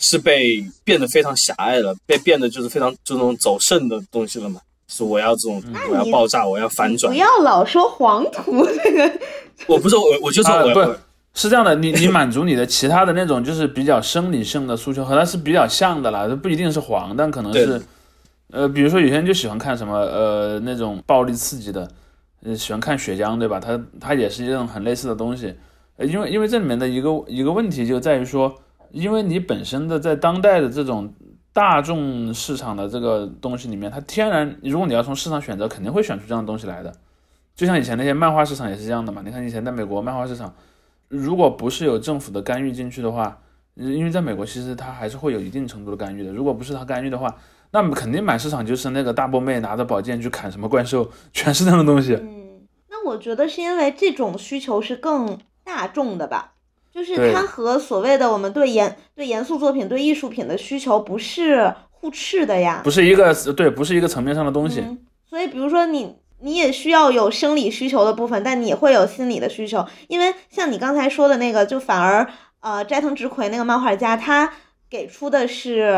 [0.00, 4.60] 是被变得非常狭隘了，被变得就是非常这种走肾的东西了嘛？
[4.86, 7.12] 是我要这种，我要爆炸，我要反转。
[7.12, 9.20] 不要老说黄图这个。
[9.66, 10.94] 我不是我，我就说我不
[11.34, 11.74] 是这样的。
[11.76, 16.28] 你你满足你的其他的那种就是比较生理性的诉求，和它是比较像的啦。
[16.28, 17.80] 这不一定是黄，但可能是
[18.50, 21.88] 呃，比如说有些人就喜欢看什么呃那种暴力刺激的，
[22.44, 23.58] 呃喜欢看血浆，对吧？
[23.58, 25.54] 它它也是一种很类似的东西。
[25.96, 28.54] 呃，因为因为这里面的一个一个问题就在于说。
[28.92, 31.12] 因为你本身的在当代的这种
[31.54, 36.92] 大众市场的这个东西里面，它天然，如果你要从市场选择，肯定会选出这样的东西来的。
[37.54, 39.22] 就像以前那些漫画市场也是这样的嘛。
[39.24, 40.52] 你看以前在美国漫画市场，
[41.06, 43.40] 如果不是有政府的干预进去的话，
[43.76, 46.32] 因为在美国其实它还是会有一定程度的干预的。
[46.32, 47.32] 如果不是它干预的话，
[47.70, 52.14] 那么肯定满市场就是那个大波妹拿着宝剑去砍什么怪兽，全是那样的东西。
[52.14, 56.53] 嗯，那我觉得是因为这种需求是更大众的吧。
[56.94, 64.80] 就是它和所谓的我们对严对严肃作品、对艺术品的需求不是互斥的呀，不是一个对，不是一个层面上的东西。
[65.28, 69.84] 所以，比如说你你也需要有生理需求的部分，但你也会有心理的需求。
[70.06, 72.24] 因为像你刚才说的那个，就反而
[72.60, 74.52] 呃斋藤直葵那个漫画家，他
[74.88, 75.92] 给出的是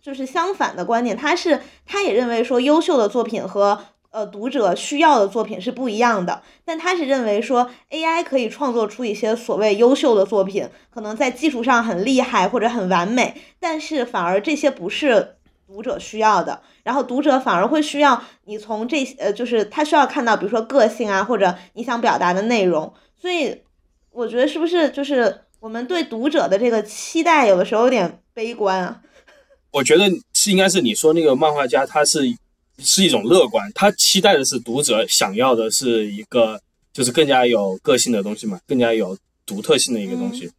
[0.00, 3.78] 就是相反的观点，他是他也认为说优秀的作品和。
[4.12, 23.62] 呃，读者需要的作品是不一样的，但他是认为说 AI 可以创作出一些所谓优秀的作品，可能在技术上很厉害或者很完美，但是反而这些不是读者需要的，然后读者反而会需要你从这些呃，就是他需要看到，比如说个性啊，或者你想表达的内容，所以
[24.10, 29.02] 我觉得是不是就是我们对读者的这个期待有的时候有点悲观啊？
[29.70, 32.34] 我觉得是应该是你说那个漫画家他是。
[32.82, 36.60] 是一种乐观，他期待的是读者想要的是一个
[36.92, 39.16] 就是更加有个性的东西嘛，更加有
[39.46, 40.50] 独特性的一个东西。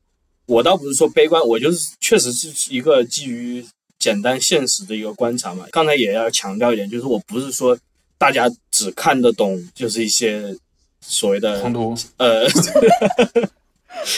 [0.45, 3.65] 我倒不是说悲观，我就是确实是一个基于
[3.99, 5.65] 简单现实的一个观察嘛。
[5.71, 7.77] 刚才也要强调一点，就是我不是说
[8.17, 10.55] 大家只看得懂就是一些
[10.99, 12.45] 所谓的冲突，呃，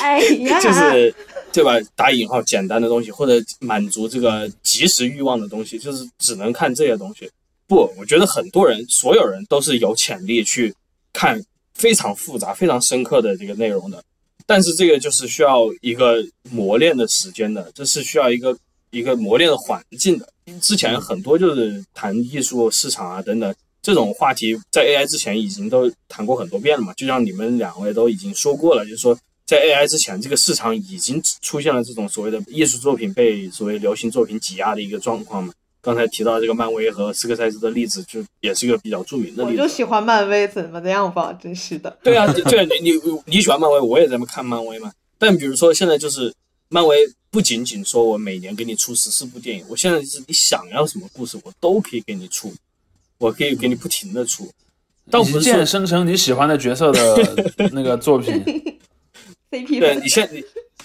[0.02, 1.14] 哎呀， 就是
[1.52, 1.74] 对吧？
[1.96, 7.30] 打引号简单的东西，或者满足这个即时欲望的东西，就是只能看这些东西。
[7.74, 10.72] 不，我觉得很多人，所有人都是有潜力去
[11.12, 14.04] 看非常复杂、非常深刻的这个内容的，
[14.46, 18.56] 但是这个就是需要一个磨练的时间的，这是需要一个
[18.92, 20.30] 一个磨练的环境的。
[20.62, 26.94] 之前很多就是谈艺术市场啊等等这种话题，在 AI 之前已经都谈过很多遍了嘛。
[26.94, 35.52] 就像你们两位都已经说过了，就是说在 AI 之前，这个市场已经出现了这种所谓的艺术作品被所谓流行作品挤压的一个状况嘛。
[35.84, 39.62] 刚才提到这个漫威和斯科塞斯的例子，就也是一个比较著名的例子。
[39.62, 41.34] 我就喜欢漫威，怎么这样吧？
[41.34, 42.00] 真是的。
[42.02, 44.94] 对啊，对啊，你你你喜欢漫威，我也在看漫威嘛。
[45.18, 46.34] 但比如说现在就是，
[46.70, 46.98] 漫威
[47.30, 52.54] 不仅仅说我每年给你出十四部电影，我现在是你想要什么故事，我都可以给你出，
[53.18, 54.50] 我可以给你不停的出。
[55.12, 58.32] 一键生成你喜欢的角色的 那个作品。
[59.52, 59.80] CP。
[59.82, 60.42] 对你现你。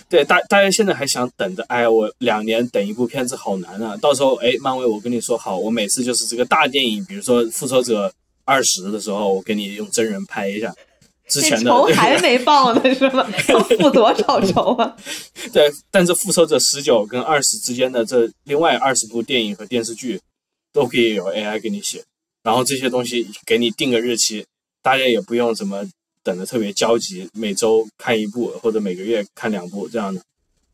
[0.08, 1.62] 对大大家现在还想等着？
[1.68, 3.96] 哎，我两年等一部片子好难啊！
[3.98, 8.10] 到时候哎，漫威，我跟你说好，我每次就是这个大电影，比如说《复仇者
[8.44, 10.74] 二十》的时候，我给你用真人拍一下。
[11.28, 13.30] 之前的仇还 没报呢，是吧？
[13.48, 14.96] 要付多少仇啊？
[15.52, 20.18] 对，但是《复仇者十九》跟二十之间的这另外二十部电影和电视剧，
[20.72, 22.02] 都可以有 AI 给你写，
[22.42, 24.46] 然后这些东西给你定个日期，
[24.82, 25.86] 大家也不用什么。
[26.22, 30.20] 等的特别焦急，每周看一部或者每个月看两部这样的，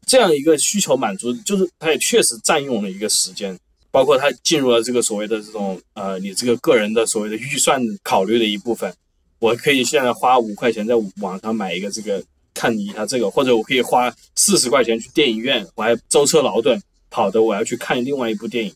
[0.07, 3.59] 这样一个需求满足，就是它也确实占用了一个时间，
[3.91, 8.93] 包括它进入了这个所谓的这种呃，你这个个人的所谓的预算考虑的一部分。
[9.41, 12.23] 我可以现在花五块钱在网上买一个这个
[12.55, 16.81] 看一下这个，或者我可以花四十块钱去电影院，我还舟车劳顿
[17.11, 18.73] 跑的，我要去看另外一部电影。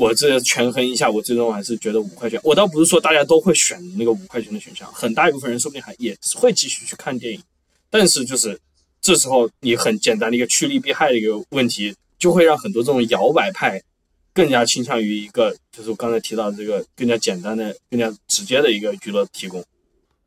[0.00, 2.40] 我这权衡一下，我最终还是觉得五块钱。
[2.42, 7.38] 我倒不是说大家都会选那个五块钱的选项，很大一部分人说不定还也会继续去看电影。
[7.90, 8.58] 但是就是
[9.02, 13.78] 这时候，你很简单的一个趋利避害的一个问题，就会让很多这种摇摆派
[14.32, 19.62] 更加倾向于一个，就是我刚才提到的这个更加简单的、更加直接的一个娱乐提供。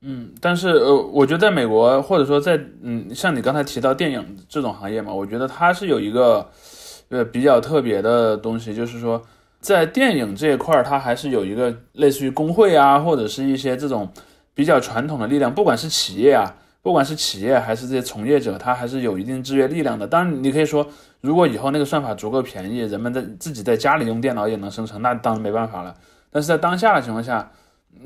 [0.02, 6.48] 嗯，但是呃，我觉得在美国，或者说在嗯，像你刚才提到电影这种行业嘛，我觉得它是有一个
[7.10, 9.20] 呃比较特别的东西，就是说。
[9.64, 14.10] 在电影这一块，它还是有一个类似于工会啊，或者是一些这种
[14.54, 20.06] 比较传统的力量，不管是企业啊，不管是企业还是这些从业者，它还是有一定制约力量的。
[20.06, 20.86] 当然，你可以说，
[21.22, 25.96] 如果以后那个算法足够便宜，人们在自己在家里用电脑也能生成，那当然没办法了。
[26.30, 27.50] 但是在当下的情况下，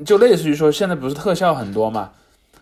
[0.06, 2.10] 就类似于说，现在不是特效很多嘛？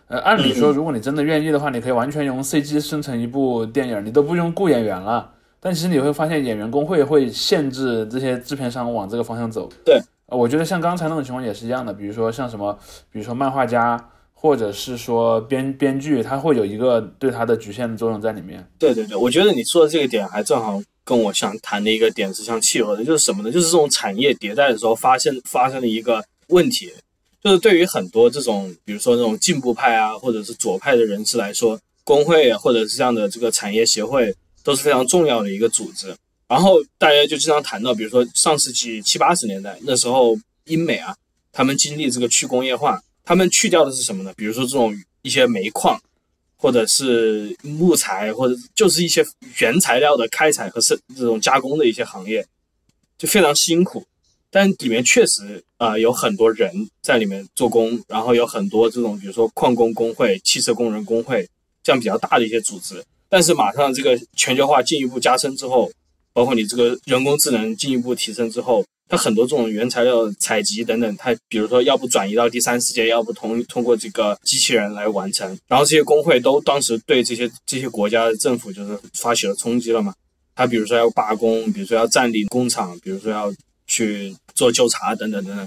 [0.07, 5.33] 呃，按理说，如果你真的愿意的话，你可以完全用 CG 生成一部电影，你都不用雇演员了。
[5.59, 9.69] 但其实你会发现，演员工会会限制这些制片商往这个方向走。
[9.83, 11.93] 对，我觉得像刚才那种情况也是一样的。
[11.93, 12.77] 比如说像什么，
[13.11, 18.65] 比如说漫画家，或者是说编编剧，他会有一个对他的局限的作用在里面。
[18.77, 23.51] 对对对，我觉得你说的这个点还正好跟我想谈的一个点是相契合的，就是什么呢？
[23.51, 26.91] 就是这种产业迭代的时候发现发生了一个问题。
[27.43, 34.35] 就是对于很多这种，比如说那种进步派啊，或者是左派的人士来说，工会或者是这样的这个产业协会
[34.67, 36.13] 都是非常重要的一个组织。
[36.45, 41.15] 然后大家就经常谈到，比如说上世纪七八十年代那时候，英美啊，
[41.53, 44.33] 他们经历这个去工业化，他们去掉的是什么呢？
[44.35, 45.97] 比如说这种一些煤矿，
[46.57, 49.25] 或者是木材，或者就是一些
[49.59, 52.45] 原材料的开采和生这种加工的一些行业，
[53.17, 54.05] 就非常辛苦。
[54.49, 61.47] 但里面确实啊有很多人在里面做工，然后有很多这种比如说矿工工会、汽车工人工会
[61.81, 63.01] 这样比较大的一些组织。
[63.29, 65.91] 但是马上这个全球化进一步加深之后，
[66.33, 75.47] 包括你这个人工智能进一步提升之后，它很多这种原材料采集等等，它比如说要不转移到第三世界，要不通通过这个机器人来完成。
[75.67, 80.13] 然后这些工会都当时对这些这些国家的政府就是发起了冲击了嘛。
[80.55, 83.53] 他比如说要罢工，比如说要占领工厂，比如说要。
[83.89, 85.65] 去做纠察等等等等，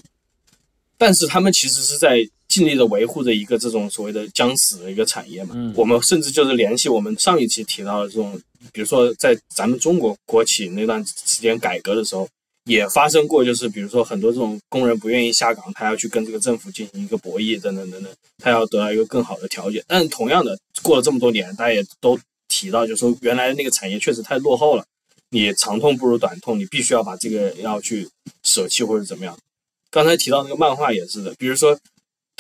[0.99, 2.19] 但是他们其实是在
[2.51, 5.55] 尽力的维护着一个这种所谓的将死的一个产业嘛。
[5.55, 8.39] 嗯，我们甚至就是联系我们上一期提到的这种，
[8.73, 12.29] 比如说在咱们中国国企那段时间改革的时候，
[12.65, 19.83] 也发生过，就是比如说很多这种工人不愿意下岗，他要去跟这个政府进行一个博弈等等等等，他要得到一个更好的条件。
[19.87, 24.85] 但是同样的，过了这么多年，大家也都提到，就说原来那个产业确实太落后了。
[25.33, 28.09] 你长痛不如短痛，你必须要把这个要去
[28.43, 29.39] 舍弃或者怎么样。
[29.89, 31.79] 刚才提到那个漫画也是的，比如说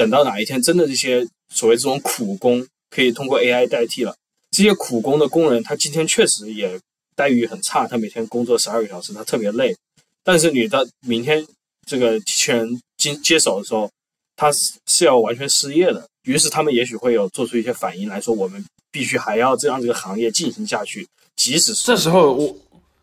[0.00, 4.16] 等到哪一天真的这些所谓这种苦工可以通过 AI 代替了，
[4.50, 6.80] 这些苦工的工人他今天确实也
[7.14, 9.76] 待遇很差，他每天工作十二个小时，他特别累。
[10.24, 11.46] 但是你到明天
[11.86, 13.90] 这个机器人接接手的时候，
[14.36, 16.08] 他是是要完全失业的。
[16.22, 22.56] 于是他们也许会有做出一些反应来说，我们必须还要这样这个行业进行下去，即使这时候我。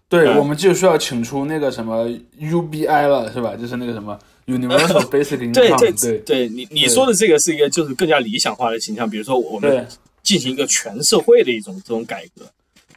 [0.09, 2.07] 对，我们就需要请出那个什么
[2.39, 3.55] UBI 了，是吧？
[3.57, 5.53] 就是那个什么 Universal Basic Income。
[5.53, 6.17] 对对对。
[6.19, 9.87] 对，你你说的这个是一个就是更加理想化的形象，比如说我们
[10.23, 12.45] 进行一个全社会的一种这种改革，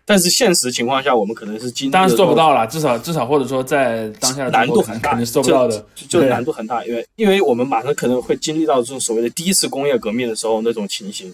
[0.05, 11.33] 但是现实情况下，我们可能是经当然是做不到了，至少至少或者说在当下的难度很大，肯定是做不到的，就是难度很大，因为因为我们马上可能会经历到这种所谓的第一次工业革命的时候那种情形。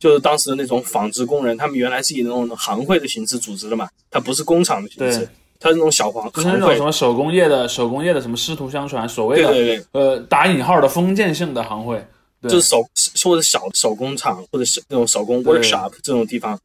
[0.00, 5.28] 就是当时的那种纺织工人，他们原来是以那种行会的形式组织的嘛，它不是工厂的形式，
[5.60, 12.06] 它是那种小黄就是那种什么手工业的手工业的什么师徒相传，所谓的对对对，呃打引号的封建性的行会，
[12.42, 12.82] 就是手
[13.24, 16.58] 或者小手工厂或者是那种手工 workshop 这种地方，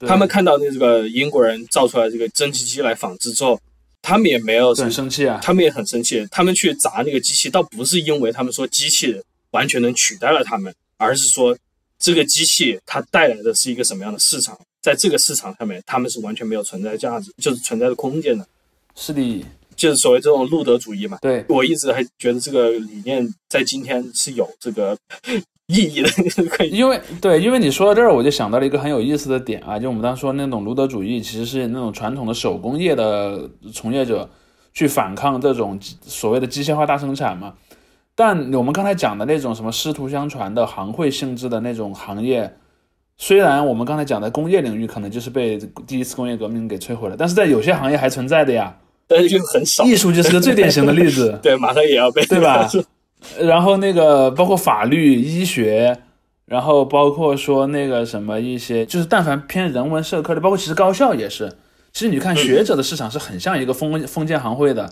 [0.00, 3.60] 他们看到那这个英国人造出来这个蒸汽机来纺织之后，
[4.02, 9.20] 他们也没有很生气啊，他们也很生气，他们去砸那个机器，倒不是因为他们说机器
[9.52, 11.56] 完全能取代了他们，而是说。
[12.02, 14.58] 这个机器它带来的是一个什么样的市场？
[14.80, 18.46] 在这个市场上面，他们是完全没有存在价值，就是存在的空间的。
[18.94, 19.44] 是的，
[19.76, 21.18] 就是所谓这种路德主义嘛。
[21.22, 24.96] 对，我一直还觉得这个理念在今天是有这个
[25.66, 26.08] 意义的。
[26.68, 34.28] 因为对，因为你说到这儿，我就想到了一个很有意思的点啊，就我们当时说那种路德主义，其实是那种传统的手工业的从业者
[34.72, 37.54] 去反抗这种所谓的机械化大生产嘛。
[38.14, 42.52] 但我们刚才讲的那种什么师徒相传的行会性质的那种行业，
[43.22, 48.74] 虽然我们刚才讲的工业领域可能就是被第一次工业革命给摧毁了，但是在有些行业还存在的呀。
[49.06, 49.84] 但是就很少。
[49.84, 51.38] 艺术就是个最典型的例子。
[51.42, 52.66] 对，马上也要被对 吧？
[53.38, 55.98] 然后那个包括法律、医学，
[56.46, 61.52] 然后包括说那个什么一些，就是但凡偏人文社科的，包括其实高校也是。
[61.92, 64.90] 其实你看学者的市场是很像一个封封建行会的。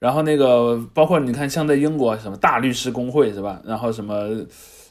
[0.00, 3.60] 然后那个包括你看，像在英国什么大律师工会是吧？
[3.64, 4.28] 然后什么，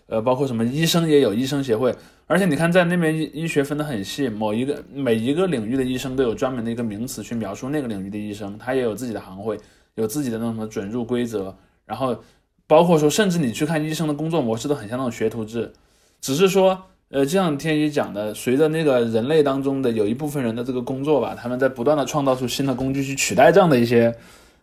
[0.07, 1.93] 呃，包括什么医生也有医生协会。
[2.27, 9.57] 而且你看在那边医医学分得很细，某一个每一个领域的医生都有专门的一个名词去描述那个领域的医生，他也有自己的行会，
[9.95, 11.55] 有自己的那种什么准入规则。
[11.85, 12.15] 然后
[12.65, 15.71] 包括说，甚至你去看医生的工作模式都很像那种学徒制，
[16.21, 24.13] 只是说，呃，就像天一讲的，随着那个人类当中的有一部分人的这个工作吧，他们在不断的创造出新的工具去取代这样的一些。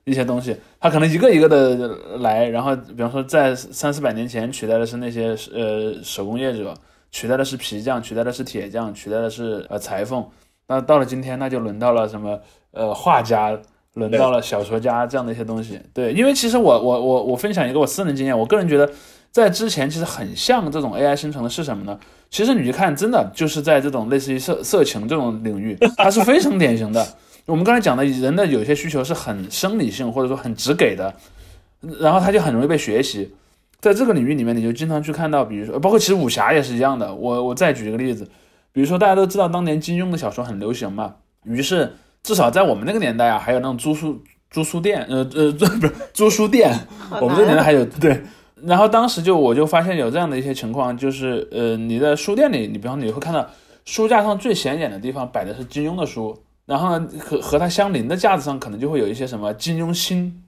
[0.04, 6.74] 一些东西，他可能一个一个的来，然后比方说在三四百年前取代的是那些呃手工业者，
[7.10, 10.24] 取代的是皮匠，取代的是铁匠，取代的是呃裁缝。
[10.68, 12.40] 那到了今天，那就轮到了什么
[12.70, 13.58] 呃画家，
[13.94, 15.80] 轮到了小说家这样的一些东西。
[15.92, 18.88] 对，因为其实我我我我分享一个我私人经验，我个人觉得
[19.32, 21.98] 在之前其实很像这种 AI 生成的是什么呢？
[22.30, 27.04] 其实你去看，真的就是在这种类似于色色情这种领域，它是非常典型的。
[27.46, 31.12] 我们刚才讲的人的有些需求是很生理性或者说很直给的，
[31.98, 33.34] 然后它就很容易被学习。
[33.80, 37.14] 在这个领域里面，你就经常去看到，比如说，包括其实武侠也是一样的。
[37.14, 38.28] 我我再举一个例子。
[38.72, 46.72] 比如说，大家都知道当年金庸的小说很流行嘛，于是至少在我们那个年代啊，还有那种租书租书店，呃呃，不是租书店，
[47.20, 48.22] 我们这个年代还有对。
[48.62, 53.44] 然后当时就我就发现有这样的一些情况，就是呃，你在书店里，你比方你会看到
[53.84, 60.44] 书架上最显眼的地方摆的是金庸的书，然后呢和和它相邻的架子上可能就会有一些什么金庸新，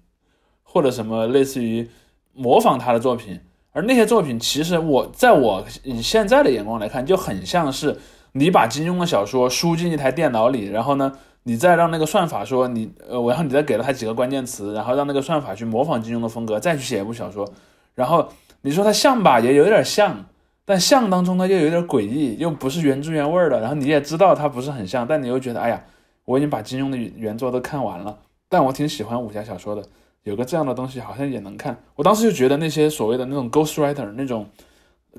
[0.63, 1.89] 或者什么类似于
[2.35, 3.41] 模仿他的作品。
[3.75, 7.99] 而那些作品，其实我在我以现在的眼光来看，就很像是
[8.33, 11.11] 你把金庸的小说输进一台电脑里，然后呢，
[11.45, 17.51] 你再让那个算法说你，呃，然后你再给了他几个关键词，然后让那个算法去模仿金庸的风格，再去写一部小说。
[17.95, 18.29] 然后
[18.61, 20.27] 你说它像吧，也有点像，
[20.67, 23.59] 但像当中呢又有点诡异，又不是原汁原味的。
[23.59, 25.83] 然后你也知道它不是很像，但你又觉得，哎呀，
[26.27, 28.19] 我已经把金庸的原作都看完了，
[28.51, 29.83] 但我挺喜欢武侠小说的。
[30.25, 34.47] 有个这样的东西好像也能看，我当时就觉得那些所谓的那种 ghost writer 那种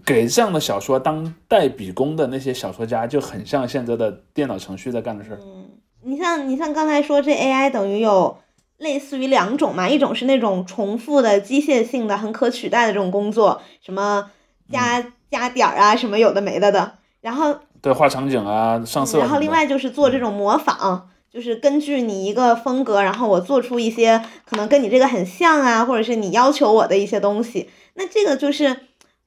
[0.06, 5.40] 给这样的小说当代笔工的那些小说家就很像现在的电脑程序在干的事儿。
[5.42, 5.70] 嗯，
[6.04, 8.38] 你像你像刚才说这 AI 等于有
[8.78, 14.32] 类似于两种嘛，一种是那种重复的机械性的很可取代的这种工作，什么
[14.72, 21.10] 加加点儿啊，什么有的没的的，然后对画场景啊上色，然后另外就是做这种模仿。
[21.34, 27.68] 就是根据你一个风格，然后我做出一些可能跟你这个很像啊，或者是你要求我的一些东西。
[27.96, 28.72] 那这个就是，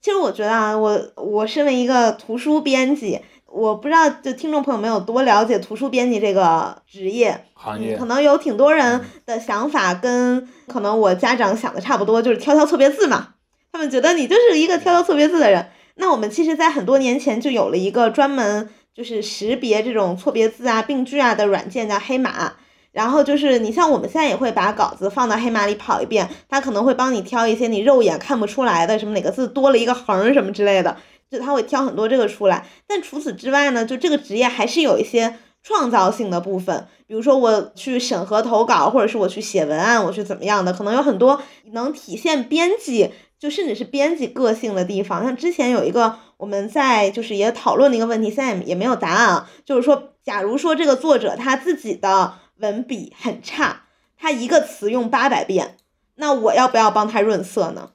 [0.01, 13.31] 其实我觉得啊，我我身为一个图书编辑，我不知道就听众朋友们有多了解图书编辑这个职业行业，可能有挺多人的想法跟可能我家长想的差不多，就是挑挑错别字嘛。
[13.73, 15.71] 他们觉得你就是一个挑挑错别字的人。
[15.97, 18.71] 那我们其实，在很多年前就有了一个专门。
[18.97, 22.55] 就是识别这种错别字啊、病句啊的软件叫黑马，
[22.93, 30.97] 然后就是你像我们现在也会把稿子放到黑马里跑一遍，它可能会帮你挑一些你肉眼看不出来的，什么哪个字多了一个横什么之类的，
[31.31, 32.67] 就它会挑很多这个出来。
[32.87, 41.43] 但除此之外呢，就这个职业还是有一些创造性的部分，比如说我去审核投稿，或者是我去写文案，我去怎么样的，可能有很多
[41.73, 43.11] 能体现编辑。
[43.39, 49.51] 就甚至是编辑个性的地方，像之前有一个我们在就是也讨论的一个问题，现在也没有答案啊。
[49.65, 53.83] 就是说，假如说这个作者他自己的文笔很差，
[54.19, 55.77] 他一个词用八百遍，
[56.15, 57.91] 那我要不要帮他润色呢？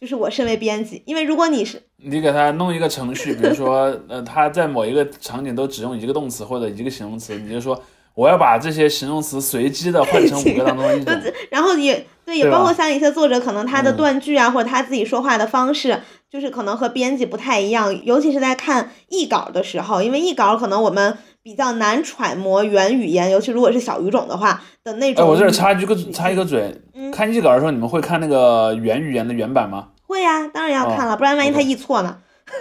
[0.00, 7.80] 就是我身为编辑，因为如果你是你给他弄一个程序，比如说呃他在某一个场景都只用一个动词或者一个形容词，你就说。
[8.16, 11.14] 我要把这些形容词随机的换成五个当中的一种，
[11.50, 16.00] 然后也对，也包括像一些作者，可能他的断句啊，或者他自己说话的方式，
[16.30, 25.22] 就是可能和编辑不太一样，尤其是在看译稿的时候，因为译稿可能我们比较难揣摩原语言，尤其如果是小语种的话的那种。
[25.22, 26.74] 哎，我这儿插一个插一个嘴，
[27.12, 29.88] 看译稿的时候，你们会看那个原语言的原版吗？
[30.06, 32.16] 会呀，当然要看了，不然万一他译错呢？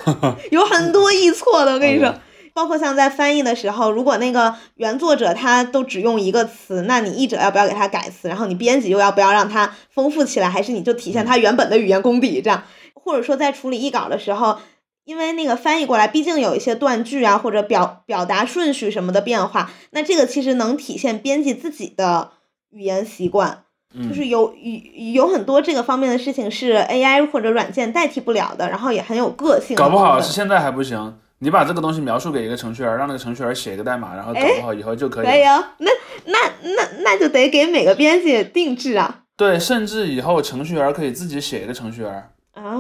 [0.51, 2.13] 有很多译错的，我跟你说。
[2.55, 8.29] 包括像在翻译的时候，如果那个原作者他都只用一个词，那你译者要不要给他改词？
[8.29, 10.49] 然后你编辑又要不要让他丰富起来？
[10.49, 12.63] 还是你就体现他原本的语言功底这样？
[12.93, 14.57] 或者说在处理译稿的时候，
[15.03, 22.31] 因为那个翻译过来，毕竟有一些断句啊，或者表表达顺序什么的变化，那这个其实能体现编辑自己的
[22.71, 23.63] 语言习惯，
[24.09, 29.75] 就是有有有很多这个方面的事情是 AI 或者软件代替不了的，然后也很有个性。
[29.75, 31.17] 搞不好是现在还不行。
[31.39, 35.25] 你把这个东西描述给一个程序员，让那个程序员写一个代码，然后搞不好以后就可以。
[35.25, 35.91] 可以啊，那
[36.25, 39.23] 那那那就得给每个编辑定制啊。
[39.35, 42.79] 对，甚至以后程序员可以自己写一个程序员啊。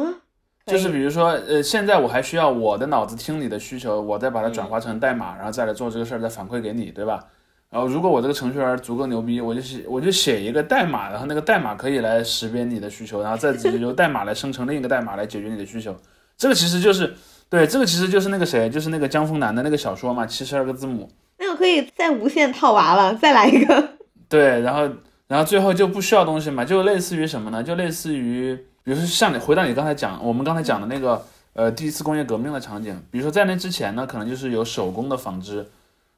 [0.65, 7.25] 就是比如说，呃，现在我还需要我的脑子听你的需求，我再把它转化成代码，然后再来做这个事儿，再反馈给你，对吧？
[7.69, 15.93] 然后如果我这个程序员足够牛逼，我就写我就写一个代码，然后那个代码可以来识别你的需求，然后再直接由代码来生成另一个代码来解决你的需求。
[16.37, 17.13] 这个其实就是。
[17.49, 21.09] 对，这个其实就是那个谁，就是那个江峰南的那个小说嘛，七十二个字母。
[21.37, 23.89] 那个可以再无限套娃了，再来一个。
[24.27, 24.89] 对，然后，
[25.27, 27.61] 然后最后就不需要东西嘛，就类似于什么呢？
[27.63, 31.23] 就类似于，比如说像你回到你刚才讲，我们刚才讲的那个，
[31.53, 32.99] 呃，第一次工业革命的场景。
[33.11, 35.65] 比如说在那之前呢，可能就是有手工的纺织，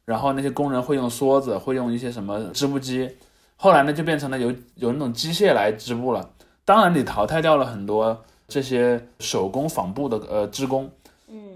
[0.05, 3.09] 然后那些工人会用梭子，会用一些什么织布机，
[3.57, 6.29] 后来呢就变成了有有那种机械来织布了。
[6.63, 10.91] 当然，你淘汰掉了很多这些手工纺布的呃织工，嗯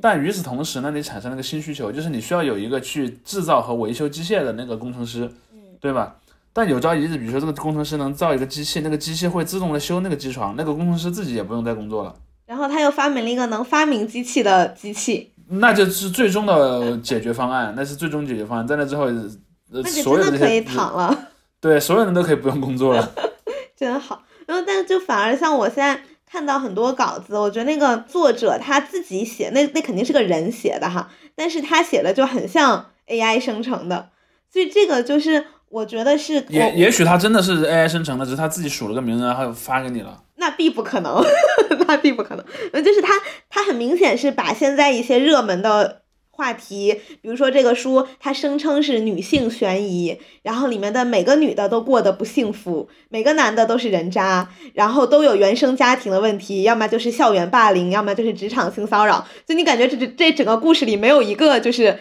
[0.01, 6.15] 但与此同时呢，你产生了一个新需求，就是你需要有一个去制造和维修机械的那个工程师，嗯对吧？
[6.53, 12.13] 但有朝一日，比如说这个工程师能造一个机器，那个机器会自动的修那个机床，那个工程师自己也不用再工作了，
[12.45, 18.67] 然后他又发明了一个能发明机器的机器，那就是最终的解决方案，那是最终解决方案。
[18.67, 19.31] 在那之后，呃，
[19.69, 21.27] 那就所有真的可以躺了。
[21.61, 23.11] 对所有人都可以不用工作了。
[23.77, 24.23] 真好。
[24.47, 26.01] 然后，但是就反而像我现在
[26.31, 34.09] 看到很多稿子，我觉得那个作者他自己写，那那肯定是个人写的哈，但是他写的就很像 AI 生成的，
[34.51, 40.23] 所以这个就是我觉得是也也许他真的是 AI 生成的，只是他自己数了个名字，然后发给你了。
[40.37, 41.21] 那必不可能，
[41.87, 42.45] 那必不可能。
[42.71, 43.13] 呃就是他，
[43.49, 46.01] 他很明显是把现在一些热门的
[46.31, 61.99] 话题，比如说这个书，它声称是女性悬疑，然后里面的每个女的都过得不幸福，每个男的都是人渣，然后都有原生家庭的问题，要么就是校园霸凌，要么就是职场性骚扰，就你感觉这这这整个故事里没有一个就是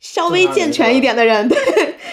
[0.00, 1.56] 稍微健全一点的人，对，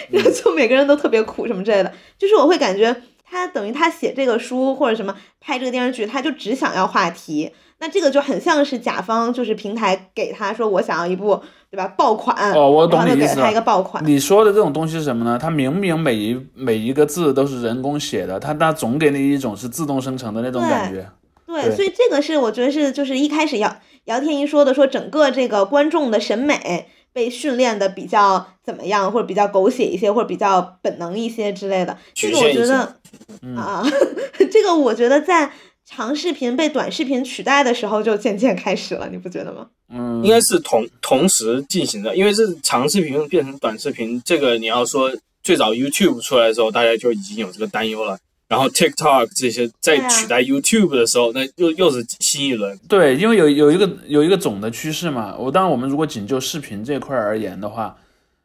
[0.09, 2.95] 然后 就每个人都特别苦什么之类的，就是我会感觉。
[3.26, 7.49] 他等于他写这个书或者什么拍这个电视剧，他就只想要话题，
[7.84, 11.38] 那这个就很像是甲方就是平台给他说我想要一部
[11.69, 15.38] 对吧爆款，哦，我懂你意思了一个爆款，你说的这种东西是什么呢？
[15.38, 21.09] 他明明每一每一个字都是人工写的，它它总给你一种是自动生成的那种感觉。
[21.45, 23.75] 对，对所以这个是我觉得是就是一开始姚
[24.05, 31.97] 姚天一说的，说整个这个观众的审美被训练的比较怎么样，或者比较狗血一些，或者比较本能一些之类的。
[32.13, 32.95] 这个我觉得
[33.41, 33.84] 嗯啊，
[34.49, 35.51] 这个我觉得在
[35.96, 39.68] 长视频被短视频取代的时候就渐渐开始了，你不觉得吗？
[39.94, 45.12] 嗯，应该是同同时进行的，因为是长视频变成短视频，这个你要说
[45.44, 48.18] 最早 YouTube 出来的时候，大家就已经有这个担忧了。
[48.48, 52.78] 然后 TikTok 这些在取代 YouTube 的时候，那又又是新一轮。
[52.88, 55.36] 对，因为有有一个有一个总的趋势嘛。
[55.38, 57.96] 我当然，我们如果仅就视频这块而言的话，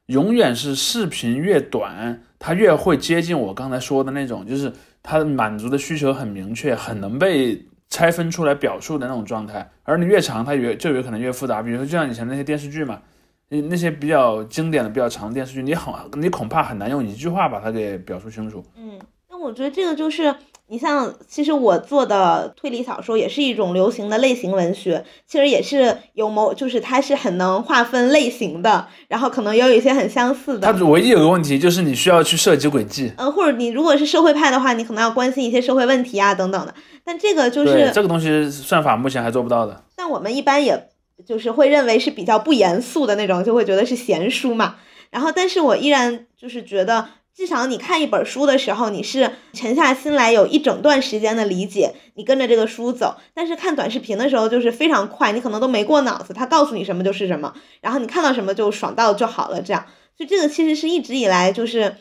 [0.08, 9.70] 永远是视频越短，它越会接近我刚才说的那种，就是它满足的需求很明确，很能被拆分出来表述的那种状态。
[9.82, 11.62] 而你越长，它越就有可能越复杂。
[11.62, 13.02] 比如说，就像以前那些电视剧嘛，
[13.50, 18.64] 那那些比较经典的、比较长的电视剧，你很你恐怕很难用一句话把它给表述清楚。
[18.76, 18.98] 嗯，
[19.28, 20.34] 那我觉得这个就是
[20.70, 30.70] 你像，其实我做的推理小说也是一种流行的类型文学，其实也是有某，就是它是很能划分类型的，然后可能也有一些很相似的。
[30.70, 33.10] 它唯一有个问题就是你需要去设计轨迹。
[33.16, 36.74] 嗯，或者你如果是社会派的话，你可能要关心一些社会问题啊等等的。
[37.02, 39.84] 但这个就是，这个东西算法目前还做不到的。
[39.96, 40.88] 但我们一般也
[41.26, 44.74] 就是会认为是比较不严肃的那种，就会觉得是闲书嘛。
[45.10, 47.08] 然后，但是我依然就是觉得，
[47.38, 53.14] 至少你看一本书的时候，你是沉下心来，有一整段时间的理解，你跟着这个书走。
[53.32, 59.86] 但是看短视频的时候，就是非常快，你可能都没过脑子，他告诉你什么就是什么，然后你看到什么就爽到就好了，这样。
[60.16, 61.94] 所以这个其实是一直以来就是。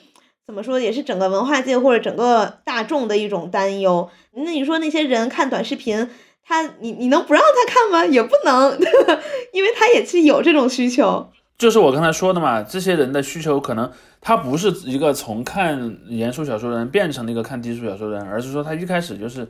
[0.48, 4.10] 怎么说，也是整个文化界或者整个大众的一种担忧。
[4.32, 6.10] 那你说那些人看短视频，
[6.42, 8.06] 他你你能不让他看吗？
[8.06, 8.80] 也不能，
[9.52, 11.28] 因为他也是有这种需求。
[11.58, 13.92] 就是我刚才说的嘛，这些人的需求可能
[14.22, 19.42] 他不是一个从看严肃小说的人变成了一个看低俗小说的人，而是说他一开始就是，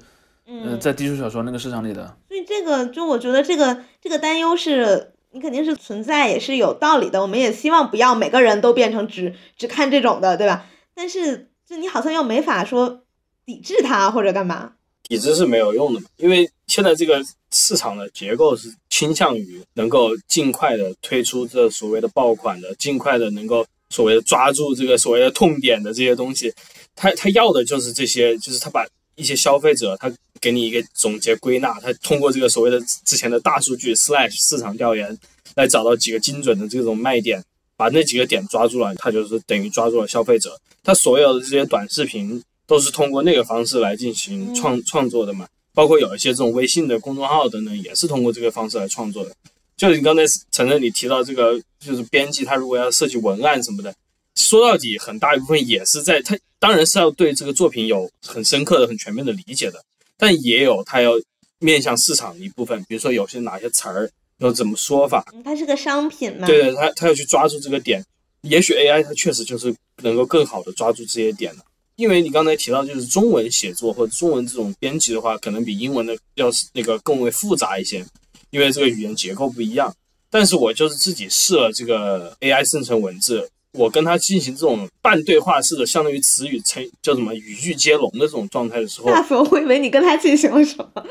[0.45, 2.17] 呃，嗯，在低俗小说那个市场里的。
[2.27, 7.21] 所以这个就我觉得这个这个担忧是你肯定是存在，也是有道理的。
[7.21, 10.65] 我们也希望不要每个人都变成只只看这种的，对吧？
[10.93, 13.03] 但是就你好像又没法说
[13.45, 14.73] 抵制它或者干嘛。
[15.03, 26.53] 抵制是没有用的嘛，因为现在这个市场的结构是倾向于能够尽快的推出这所谓的爆款的，尽快的能够所谓的抓住这个所谓的痛点的这些东西，
[26.95, 28.85] 他他要的就是这些，就是他把
[29.15, 35.17] 一些消费者他给你一个总结归纳，他通过这个所谓的之前的大数据 slash 市场调研
[35.55, 37.43] 来找到几个精准的这种卖点，
[37.75, 40.59] 把那几个点抓住了，他就是等于抓住了消费者。
[40.83, 49.31] 他所有的这些短视频都是通过那个方式来进行创创作的嘛，包括有一些这种微信的公众号等等，也是通过这个方式来创作的。
[49.77, 53.93] 就是你刚才承认你提到这个，就是编辑他如果要设计文案什么的，
[54.35, 59.83] 说到底很大一部分也是在他当然是要对这个作品有很深刻的、很全面的理解的，
[60.17, 61.11] 但也有他要
[61.59, 64.09] 面向市场的一部分，比如说有些哪些词儿
[64.39, 66.47] 要怎么说法，它是个商品嘛。
[66.47, 68.03] 对对，他他要去抓住这个点。
[68.41, 71.63] 也许 AI 它确实就是能够更好的抓住这些点的，
[71.95, 78.05] 因为你刚才提到就是中文写作或者中文这种编辑的话，可能比英文的要那个更为复杂一些，
[78.49, 79.93] 因为这个语言结构不一样。
[80.29, 89.47] 但是我就是自己试了这个 AI 生成文字，我跟它进行这种半对话式的，相当于词语成叫什么语句接龙的这种状态的时候，吓死我！
[89.51, 91.05] 我以为你跟他进行了什么。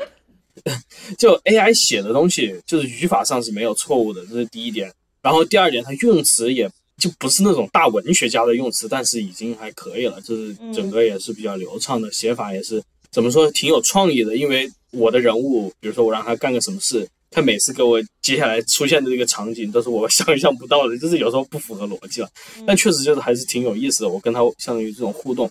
[1.17, 4.91] 就 AI 写的东西，就是语法上是没有错误的，这是第一点。
[5.21, 14.35] 然后第二点，它用词也就不是那种大文学家的用词，但是已经还可以了，就是整个也是比较流畅的，写法也是怎么说挺有创意的。
[14.35, 22.29] 因为我的人物，比如说我让他干个什么事，他每次给我接下来出现的这个场景都是我想象不到的，就是有时候不符合逻辑了。
[22.65, 24.09] 但确实就是还是挺有意思的。
[24.09, 25.49] 我跟他相当于这种互动，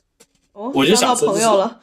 [0.52, 1.80] 我就想说朋友了。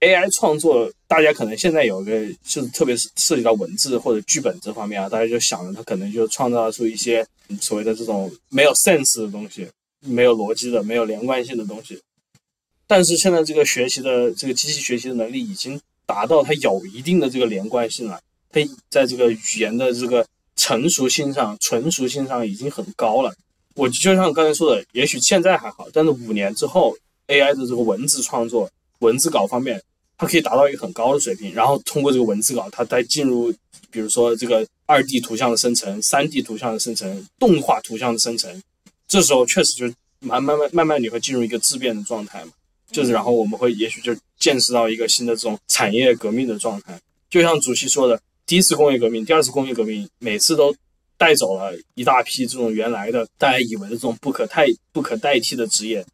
[0.00, 7.26] AI 创作，大家可能现在有个，就是特别是涉及到文字或者剧本这方面啊，大家就想着他可能就创造出一些
[7.62, 9.66] 所谓的这种没有 sense 的东西，
[10.00, 11.98] 没有逻辑的、没有连贯性的东西。
[12.86, 18.20] 但是现在这个学习的这个机器学习的能力已经达到它有一定的这个连贯性了，
[18.64, 20.26] 它在这个语言的这个
[20.56, 23.34] 成熟性上、纯熟性上已经很高了。
[23.74, 26.96] 我就像刚才说的，也许现在还好，但是五年之后
[27.28, 28.70] ，AI 的这个文字创作。
[29.00, 29.82] 文字稿方面，
[30.16, 33.52] 它可以达到一个很高的水平，然后通过这个文字稿，它再进入，
[33.90, 38.62] 比如说这个二 D 图像的生成、三 D 图像的生成、动画图像的生成，
[39.06, 42.52] 这时候确实就慢慢慢慢慢你会进入一个质变的状态嘛，
[42.90, 46.98] 就是然后我们会也许就见识到一个新的这种产业革命的状态。
[47.28, 50.74] 就像主席说的，第一次工业革命、第二次工业革命，每次都
[51.18, 56.04] 带走了一大批这种原来的大家以为的这种不可代不可代替的职业，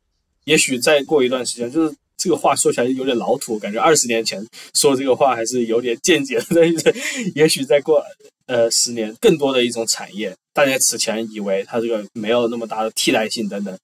[0.44, 1.94] 也许再过一段时间就是。
[2.14, 6.64] 这个话说起来有点老土，感觉二十年前说这个话还是有点见解的。
[7.34, 8.00] 也许再过
[8.46, 13.76] 呃十年，更多的一种产业，大家此前以为它这个没有那么大的替代性等等，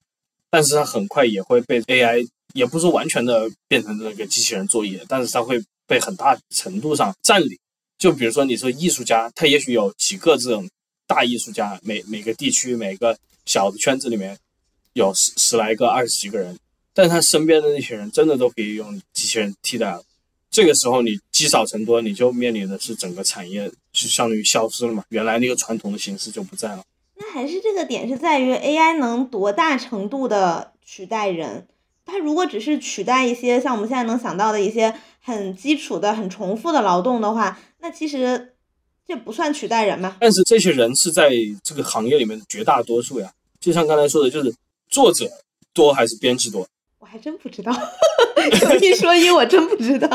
[0.50, 7.58] 但是它很快也会被 AI，也不是完全的变成那个机器人作业，但是它会被很大程度上占领。
[7.98, 10.68] 就比如说你说艺术家，他也许有几个这种
[11.06, 14.38] 大艺术家，每每个地区每个小的圈子里面
[14.92, 16.56] 有十十来个、二十几个人。
[16.94, 20.02] 但他身边的那些人真的都可以用机器人替代了，
[20.50, 26.82] 这个时候你积少成多，你就面临的是整个产业就相当于消失了嘛，原来那个传统的形式就不在了。
[27.14, 31.68] 那还是这个点是在于 AI 能多大程度的取代人？
[32.04, 34.94] 它如果只是取代一些像我们现在能想到的一些
[35.28, 38.54] 很基础的、很重复的劳动的话，那其实
[39.06, 40.16] 这不算取代人嘛。
[40.18, 41.30] 但是这些人是在
[41.62, 44.54] 这个行业里面的绝大多数呀，就像刚才说的，就是
[44.88, 45.30] 作者
[45.74, 46.66] 多还是编辑多？
[46.98, 47.70] 我还真不知道，
[48.62, 50.08] 有一说一，我真不知道。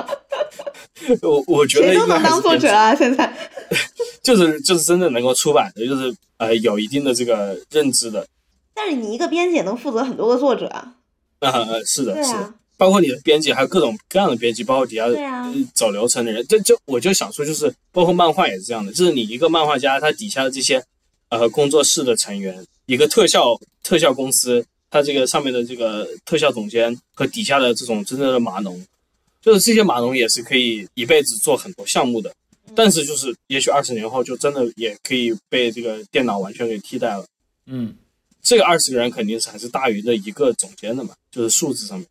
[1.22, 3.32] 我我觉得谁都能当作者啊，现在。
[4.24, 8.26] 就是就是真正能够出版的，就是呃有一定的这个认知的。
[8.74, 10.96] 但是你一个编辑也能负责很多个作者啊。
[11.40, 11.52] 啊，
[11.86, 12.34] 是的，是，
[12.84, 15.06] 包括你的编辑，还有各种各样的编辑，包括底下
[15.74, 16.46] 走流程的人。
[16.50, 20.84] 这就我就想说，就是包括漫画也是这样的，就是你一个漫画家，他底下的这些
[21.30, 24.66] 呃工作室的成员，一个特效特效公司。
[24.92, 28.86] 他这个上面的这个特效总监和底下的这种真正的码农，
[29.42, 32.32] 就是这些码农也是可以一辈子做很多项目的，
[32.76, 37.26] 但是就是也许二十年后就真的也可以被这个电脑完全给替代了。
[37.66, 37.96] 嗯，
[38.44, 42.06] 这个二十个人肯定是还是大于这一个总监的嘛，就是数字上面。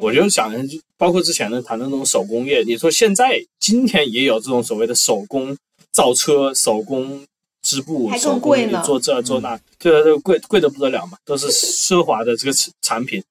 [0.00, 0.52] 我就想，
[0.96, 5.56] 包括之前的谈的那种手工业，你说现在今天也有这种所谓的手工
[5.90, 7.24] 造车、手工。
[7.64, 13.22] 织布，手工做这做那，对啊，这个贵贵的不得了嘛，都是奢华的这个产品。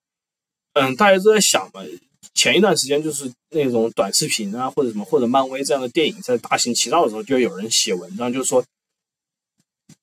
[0.72, 1.84] 嗯，大家都在想嘛，
[2.34, 8.64] 前一段时间就是那种短视频啊，或者什么，或者漫威这样的电影在大行其道的时候，就有人写文章，就说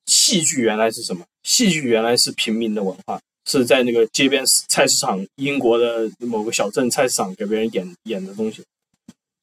[0.05, 1.25] 戏剧原来是什么？
[1.43, 3.19] 戏剧原来是平民的文化，
[3.49, 8.63] 是在那个街边菜市场，英国的某个小镇菜市场给别人演演的东西。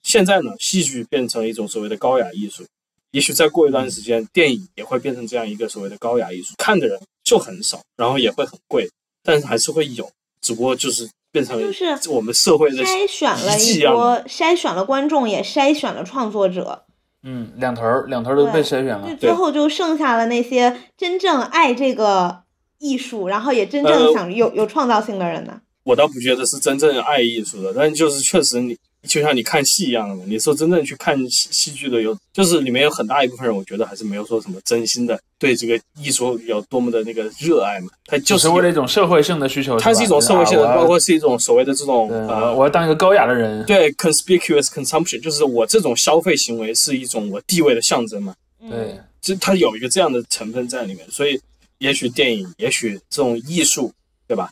[0.04, 2.64] 现在呢，戏剧变成一种所谓的高雅艺术。
[3.12, 8.88] 也许再过一段时间，电影也会变成这样一个所谓的高雅艺术，看的人就很少，然后也会很贵，
[9.24, 10.08] 但是还是会有，
[10.42, 16.84] 只不过就是变成就是我们社会的筛选了一波，筛选了观众，也筛选了创作者。
[17.24, 22.44] 嗯，两头儿两头儿都被筛选了，最后就剩下了那些真正爱这个
[22.80, 25.60] 艺术，然后也真正想有有创造性的人呢。
[25.84, 28.78] 我倒不觉得是真正爱艺术的，但就是确实你。
[29.08, 37.90] 就像你看戏一样的嘛，你说真正去看戏戏剧的有，就是里面有很大一部分人，我觉得还是没有说什么真心的对这个艺术有多么的那个热爱嘛。
[38.08, 43.64] 他就是为了一种社会性的需求，它是一种社会性的，包括是一种所谓的这种呃，我要当一个高雅的人。
[43.68, 48.34] 对，conspicuous consumption，就是我这种消费行为是一种我地位的象征嘛。
[48.68, 51.40] 对，就它有一个这样的成分在里面，所以
[51.86, 53.92] 也许电影，也许这种艺术，
[54.28, 54.52] 对吧？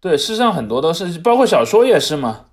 [0.00, 2.44] 对，事实上很多都是，包括小说也是嘛。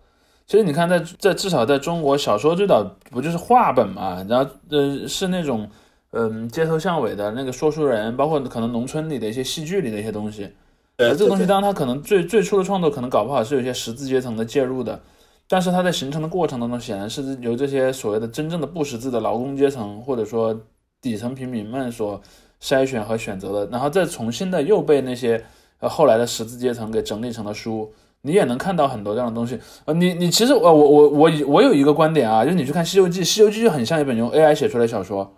[0.48, 4.26] 其实你看，在在至少在中国，小说最早不就是话本嘛？
[4.28, 5.70] 然后呃，是那种
[6.12, 10.50] 嗯街头巷尾的那个说书人，包括可能农村里的一些戏剧里的一些东西，
[10.98, 15.00] 呃这个东西当然它可能最最初的创作可能搞不好是有一些识字阶层的介入的，
[15.48, 20.58] 但是它在形成的过程当中，显然是由这些所谓的真正的不识字的劳工阶层或者说
[21.02, 22.22] 底层平民们所
[22.62, 25.44] 筛选和选择的，然后再重新的又被那些
[25.80, 27.92] 呃后来的识字阶层给整理成了书。
[28.24, 35.34] 你也能看到很多这样的东西，呃，你你其实呃我我我我有一个观点啊，就是你去看《西游记》，《西游记》就很像一本用 AI 写出来的小说，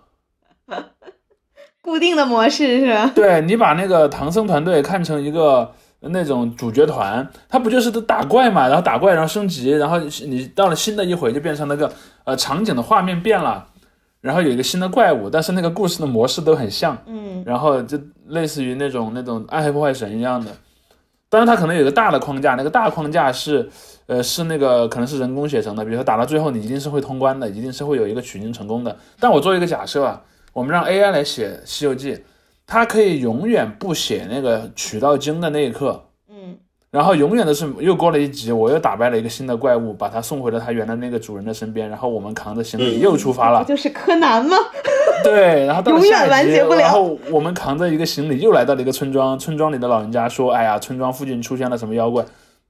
[1.81, 3.09] 固定的模式是吧？
[3.15, 5.71] 对你把那个唐僧团队看成一个
[6.01, 11.89] 那种主角团，他不就是都打怪嘛，然后打怪，然后升级，然后你到了新的一回就变成那个
[12.25, 13.65] 呃场景的画面变了，
[14.23, 20.49] 然后有一个新的怪物，但是那个故事的模式都很像，嗯，然后就类似于那种那种暗黑破坏神一样的。
[21.27, 23.69] 当然，它可能有一个大的框架，那个大框架是，
[24.05, 25.83] 呃，是那个可能是人工写成的。
[25.83, 28.95] 比如说打到最后，你一定是会通关的，一定是会有一个取经成功的。
[29.19, 30.21] 但我做一个假设啊，
[30.53, 32.13] 我们让 AI 来写《西游记》，
[32.65, 36.12] 它可以永远不写那个取到经的那一刻，嗯，
[36.93, 43.67] 然后永远都是又过了一集，我又打败了一个新的怪物，把它送回了它原来那个主人的身边，然后我们扛着行李嗯又出发了不。
[43.67, 44.55] 就是柯南吗？
[45.25, 52.23] 对，然后到了永远下一集，完结不了然后我们扛着一个行李又来到了一个村庄，村庄里的老人家说：“哎呀，村庄附近出现了什么妖怪。”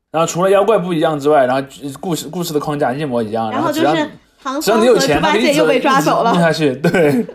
[0.09, 1.67] 然后除了妖怪不一样之外，然后
[1.99, 3.51] 故事故事的框架一模一样。
[3.51, 4.11] 然只要然后就是
[4.41, 6.29] 唐只要僧和猪你有钱，他八就一直戒又被抓走了。
[6.31, 7.25] 一直弄下去，对，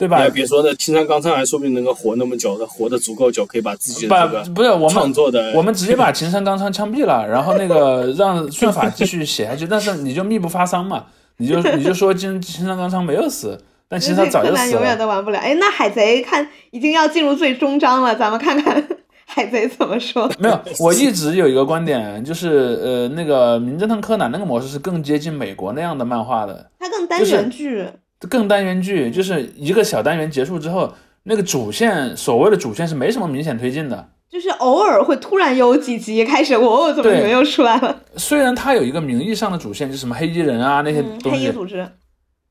[0.00, 0.30] 对吧哎，？
[0.30, 4.88] 别说那青山刚昌还说不定能够活那么久，他活得足够久，可以把自己的把这个不是我们。
[4.88, 11.04] 创作的我们直接把青山刚昌枪毙了，然后那个 让算法继续写下去，但是你就密不发丧嘛，
[11.36, 14.96] 你就你就说青青山刚昌没有死，但其实他早就死柯南永远。
[14.96, 15.38] 都玩不了。
[15.38, 18.82] 哎，那海贼看已经要进入最终章了，咱们看看
[19.26, 20.30] 海贼怎么说。
[20.38, 27.86] 没有，我一直有一个观点，就是呃，那个《名侦探柯南》那个模式是更接近美国那样的漫画的，它更单就是元剧，
[28.28, 30.92] 更单元剧，就是一个小单元结束之后，
[31.22, 34.08] 那个主线所谓的主线是没什么明显推进的。
[34.30, 38.02] 就是偶尔会突然有几集开始，哦，怎么对你们又出来了？
[38.16, 41.88] 虽然它有一个名义上的主线，就是什么黑衣人啊那些嗯，东西，黑衣组织，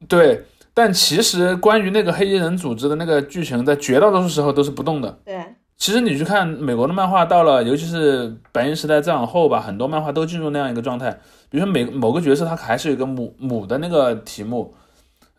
[0.08, 0.44] 对，
[0.74, 5.20] 但其实关于那个黑衣人组织的那个剧情，在绝大多数时候都是不动的。
[5.24, 5.42] 对，
[5.78, 11.10] 其实你去看美国的漫画，到了尤其是白银时代再往后吧，很多漫画都进入那样一个状态。
[11.50, 14.89] 比如说每某个角色他还是有一个母母的那个题目，呃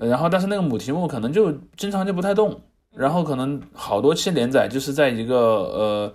[0.08, 2.60] 然后但是那个母题目可能就经常就不太动，
[2.96, 6.12] 然后可能好多期连载就是在一个呃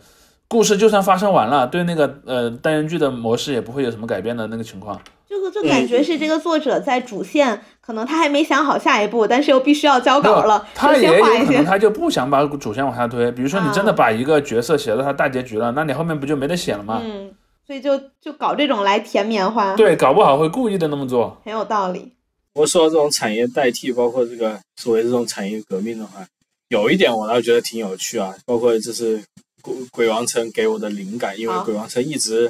[0.47, 4.99] 故事就算发生完了，对那个呃单元剧的模式也不会有什么改变的那个情况。
[5.27, 11.45] 就就感觉是这个作者在主线，可能他还没想好下一步，但是又必须要交稿了，他也有先画一些。
[11.45, 13.31] 可能他就不想把主线往下推。
[13.31, 17.01] 比如说你真的啊把一个角色写到他大结局了，那你后面不就没得写了吗？
[17.03, 17.31] 嗯，
[17.65, 21.41] 所以就就搞这种来填棉花，对，搞不好会故意的那么做。
[21.43, 22.13] 很有道理。
[22.55, 26.25] 我说这种产业代替，包括这个所谓这种产业革命的话，
[26.69, 29.21] 有一点我倒觉得挺有趣啊，包括这是
[29.61, 32.49] 鬼鬼王城给我的灵感，因为鬼王城一直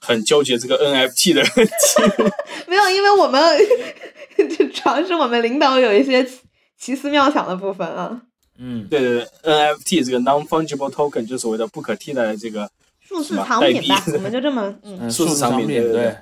[0.00, 1.72] 很纠结这个 NFT 的问题。
[2.66, 3.58] 没有，因为我们
[4.48, 6.40] 就主要是我们领导有一些奇
[6.78, 8.22] 奇思妙想的部分啊，
[8.58, 12.70] 嗯，对对对，NFT 这个 non-fungible token 就所谓的不可替代的这个，
[13.06, 16.16] 数字藏品吧，我们就这么嗯嗯， 数字藏品对对对，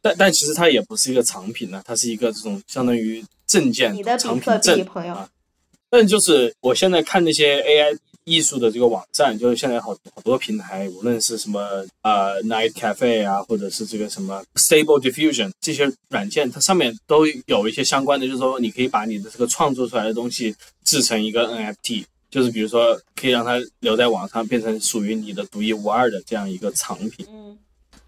[0.00, 5.28] 但但其实它也不是一个藏品呢，它是一个这种相当于证件你的藏品证朋友啊。
[5.90, 11.60] 但就是我现在看那些 AI 艺术的这个网站，就是现在好好多平台，无论是什么
[12.02, 27.26] 呃 Night Cafe 啊，或者是这个什么 Stable Diffusion 这些软件，它上面都有一些相关的，就是说你可以把你的这个创作出来的东西制成一个 NFT，就是比如说可以让它留在网上，变成属于你的独一无二的这样一个藏品。
[27.30, 27.56] 嗯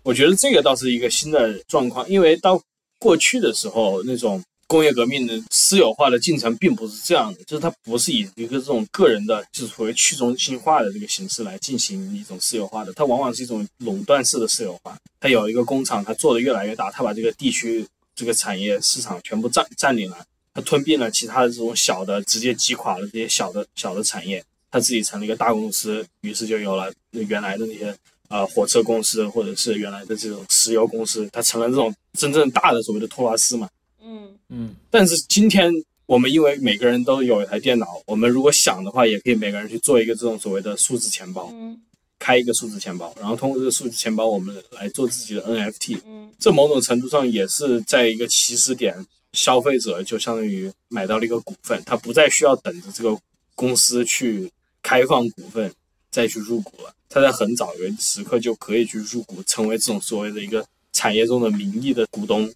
[0.07, 2.63] 我觉得这个倒是一个新的状况，因为到
[3.01, 14.97] 过去的时候，那种工业革命的私有化的进程并不是这样的，就是它不是以一个这种个人的，就是所谓去中心化的这个形式来进行一种私有化的，它往往是一种垄断式的私有化。
[15.19, 17.85] 它有一个工厂，它做的越来越大，它把这个地区
[18.15, 27.93] 这个产业市场全部占占领了，它吞并了其他的这种小的，直接击垮了这些小的小的产业，它自己成了一个大公司，于是就有了原来的那些
[28.29, 33.69] 呃火车公司或者是原来的这种石油公司，它成了这种真正大的所谓的托拉斯嘛。
[34.03, 35.73] 嗯嗯，但是今天
[36.07, 41.81] 我们因为每个人都有一台电脑，我们如果想的话，也可以每个人去做一个这种所谓的数字钱包，嗯
[42.19, 45.99] 开一个数字钱包，然后通过这个数字钱包，我们来做自己的 NFT。
[46.07, 48.95] 嗯这某种程度上也是在一个起始点，
[49.33, 53.19] 消费者就相当于买到了一个股份，他不再需要等着这个
[53.55, 54.51] 公司去
[54.83, 55.73] 开放股份
[56.17, 62.47] 再去入股了，他在很早一个时刻就可以去入股，成为这种所谓的一个产业中的名义的股东。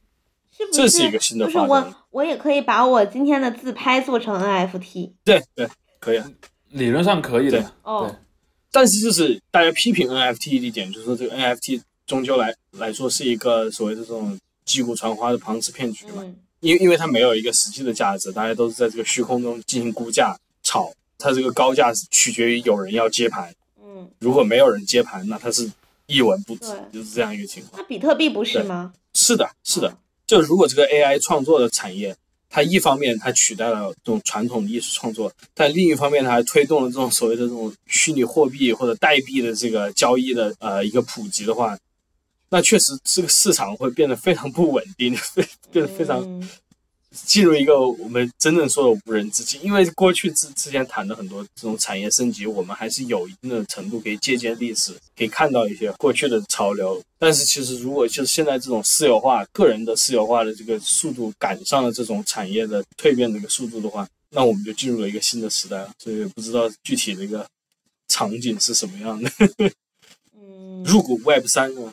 [0.57, 6.31] 是不这是一个新的就是发展我我也可以把我今天的自拍做成 NFT 对对，可以啊。
[6.71, 7.61] 理论上可以的。
[7.61, 7.67] 对。
[7.83, 8.17] 哦，
[8.73, 16.37] 但是就是大家批评 NFT 的一点，就是说这个 NFT 终究来来说是一个所谓的这种击鼓传花的庞氏骗局嘛，嗯。
[16.61, 25.71] 因因为它没有一个实际的价值，大家都是在这个虚空中进行估价炒，它这个高价是取决于有人要接盘，嗯，如果没有人接盘，那它是
[26.07, 27.81] 一文不值，就是这样一个情况。
[27.81, 28.93] 那比特币不是吗？
[29.13, 29.97] 是的，是的，
[30.27, 32.17] 就如果这个 AI 创作的产业，
[32.49, 41.79] 它一方面它取代了这种传统的艺术创作，但另一方面它还推动了这种所谓的这种虚拟货币或者代币的这个交易的呃一个普及的话，
[42.49, 46.49] 那确实这个市场会变得非常不稳定，非 变得非常嗯
[47.11, 49.61] 进入一个我们真正说的无人之境。
[49.63, 57.03] 因为过去之之前谈的很多这种产业升级，我们还是有一定的程度可以借鉴历史，可以看到一些过去的潮流。
[57.19, 65.91] 但是其实如果就是现在这种私有化、个人的私有化的这个速度赶上了这种产业的蜕变的一个速度的话，那我们就进入了一个新的时代了。
[65.99, 67.47] 所以不知道具体的一个
[68.09, 69.31] 场景是什么样的。
[70.35, 71.93] 嗯，入股 Web 三呢？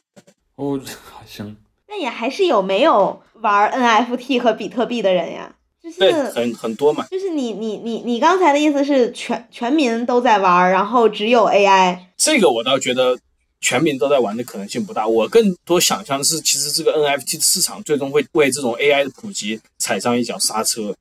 [0.55, 0.79] 哦，
[1.27, 1.57] 行，
[1.87, 5.55] 那也还是有没有玩 NFT 和比特币的人呀？
[5.81, 7.05] 就是对，很很多嘛。
[7.09, 11.97] 就是你你你你刚才的意思是全全民都在玩，然后只有 AI。
[12.17, 13.17] 这个我倒觉得
[13.61, 15.07] 全民都在玩的可能性不大。
[15.07, 20.93] 我更多想象的是，其实这个 NFT 市场最终会为这种 AI 的普及踩上一脚刹车，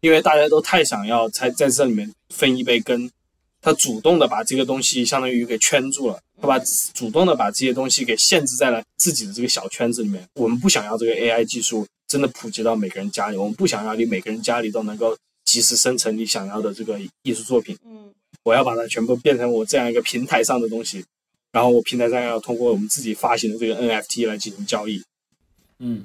[0.00, 3.10] 因为大家都太想要在在这里面分一杯羹，
[3.60, 6.58] 他主动的把这个东西相当于给圈住了，他把
[6.94, 10.26] 主动的把这些东西给限制在了自己的这个小圈子里面。
[10.34, 17.76] 我们不想要这个 AI 技术真的普及到每个人家里，我们不想要你每个人家里都能够及时生成你想要的这个艺术作品。
[17.84, 18.12] 嗯
[18.44, 21.04] 我要把它全部变成我这样一个平台上的东西，
[21.52, 25.02] 然后我平台上要通过我们自己发行的这个 NFT 来进行交易。
[25.80, 26.04] 嗯，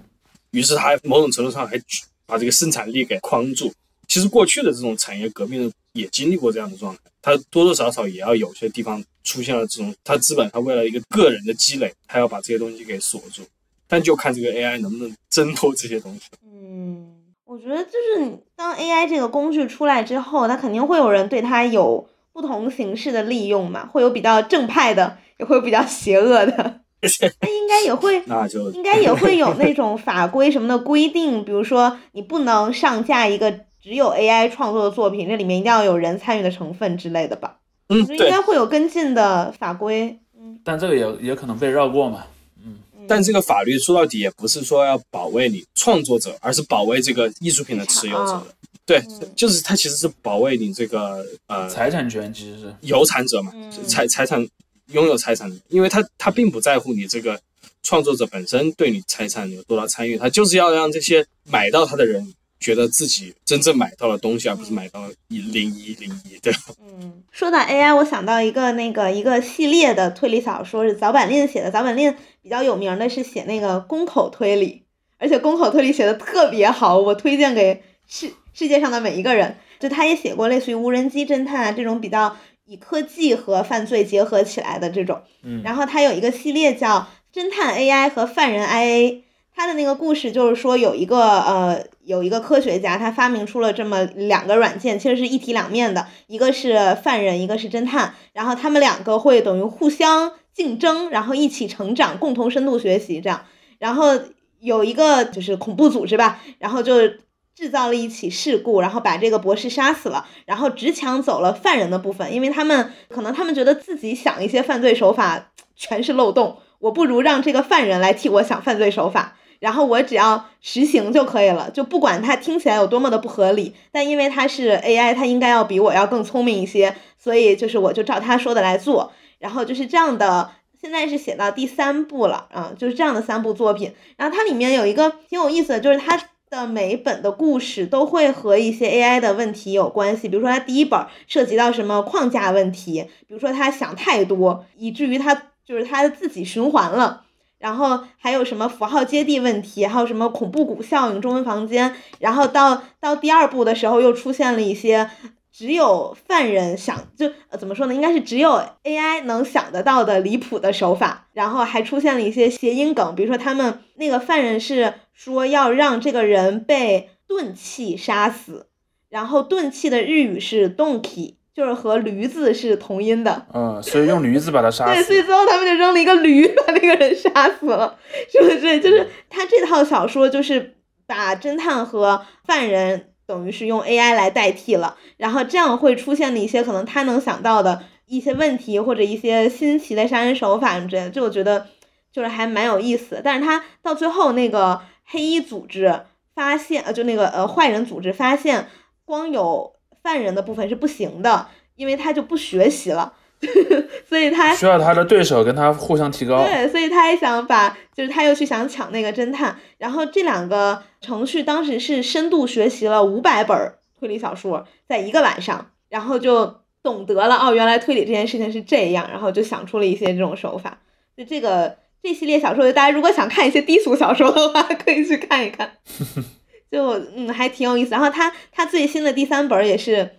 [0.51, 1.79] 于是他某种程度上还
[2.25, 3.73] 把这个生产力给框住。
[4.09, 13.41] 其实过去的这种产业革命也经历过这样的状态，它多多少少也要有些地方出现了这种，它资本它为了一个个人的积累，它要把这些东西给锁住。
[13.87, 16.21] 但就看这个 AI 能不能挣脱这些东西。
[16.45, 17.13] 嗯，
[17.45, 26.81] 我觉得就是当 AI 这个工具出来之后，它肯定会有人对它有不同形式的利用嘛，会有比较正派的，也会有比较邪恶的。
[27.41, 37.57] 那应该也会那就应该也会有那种法规什么的规定，比如说你不能上架一个只有 AI 创作的作品，这里面一定要有人参与的成分之类的吧？
[37.89, 40.17] 嗯应，该会有跟进的法规。
[40.39, 42.23] 嗯但这个也也可能被绕过嘛。
[42.63, 42.77] 嗯
[43.09, 48.41] 但这个法律说到底也不是说要保卫你创作者，而是保卫这个艺术品的持有者。
[48.85, 54.47] 对嗯，就是它其实是保卫你这个呃财产权其实是，有产者嘛，嗯财财产
[54.93, 57.37] 拥有财产的，因为他他并不在乎你这个
[57.81, 62.33] 创作者本身对你财产有多大参与，他就是要让这些买到他的人
[62.63, 66.59] 觉得自己真正买到了东西，而不是买到了一零一零一，对吧？
[66.81, 71.69] 嗯，说到 AI，我想到一个那个一个系列的推理小说是早坂令写的。
[71.69, 74.83] 早坂令比较有名的是写那个宫口推理，
[75.17, 79.57] 而且宫口推理写的特别好，我推荐给世世界上的每一个人。
[79.79, 85.21] 就他也写过类似于无人机侦探啊这种比较以科技和犯罪结合起来的这种。
[85.43, 87.05] 嗯，然后他有一个系列叫
[87.37, 89.11] 《侦探 AI 和犯人 IA》，
[89.55, 103.45] 他的那个故事就是说有一个呃有一个科学家，他发明出了这么两个软件，其实是一体两面的，一个是犯人，一个是侦探，然后他们两个会等于互相竞争，然后一起成长，共同深度学习这样。
[103.79, 104.19] 然后
[104.59, 107.07] 有一个就是恐怖组织吧，然后就
[107.55, 130.51] 制造了一起事故，然后把这个博士杀死了，然后只抢走了犯人的部分，因为他们可能他们觉得自己想一些犯罪手法全是漏洞，我不如让这个犯人来替我想犯罪手法，然后我只要实行就可以了，就不管它听起来有多么的不合理，但因为它是 AI，它应该要比我要更聪明一些，所以就是我就照他说的来做，然后就是这样的。
[130.81, 133.93] 现在是写到第三部了啊，就是这样的三部作品。
[134.17, 140.27] 然后它里面有一个挺有意思的，就是它的每一本的故事都会和一些 AI 的问题有关系。
[140.27, 145.33] 比如说，它第一本涉及到什么框架问题，比如说他想太多，以至于他
[145.65, 147.22] 就是他自己循环了。
[147.63, 151.95] 然后还有什么符号接地问题，还有什么恐怖谷效应、中文房间。
[152.19, 155.09] 然后到到第二部的时候，又出现了一些
[155.49, 157.95] 只有犯人想就、呃、怎么说呢？
[157.95, 161.29] 应该是只有 AI 能想得到的离谱的手法。
[161.31, 168.67] 然后还出现了一些谐音梗，比如说他们那个犯人是说要让这个人被钝器杀死，
[169.07, 173.45] 然后钝器的日语是 donkey，就是和驴子是同音的。
[173.53, 175.21] 嗯，所以用驴子把他杀对，所以。
[175.21, 177.97] 最后他们就扔了一个驴， 把那个人杀死了，
[178.31, 178.79] 是不是？
[178.79, 180.75] 就是他这套小说就是
[181.05, 191.67] 把侦探和犯人等于是用 AI 来代替了，然后这样会出现的一些可能他能想到的一些问题或者一些新奇的杀人手法之类的，就我觉得
[192.11, 193.21] 就是还蛮有意思的。
[193.23, 196.01] 但是他到最后那个黑衣组织
[196.35, 198.67] 发现，呃，就那个呃坏人组织发现，
[199.05, 199.73] 光有
[200.03, 203.13] 犯人的部分是不行的，因为他就不学习了，
[204.07, 206.43] 所以他需要他的对手跟他互相提高。
[206.43, 220.79] 对，所以他也想把，就是他又去想抢那个侦探，然后这两个程序当时是深度学习了五百本推理小说，在一个晚上，然后就懂得了哦，原来推理这件事情是这样，然后就想出了一些这种手法。
[221.15, 225.71] 就这个这系列小说，大家如果想看一些低俗小说的话， 可以去看一看，
[226.73, 227.91] 就嗯还挺有意思。
[227.91, 230.09] 然后他他最新的第三本也是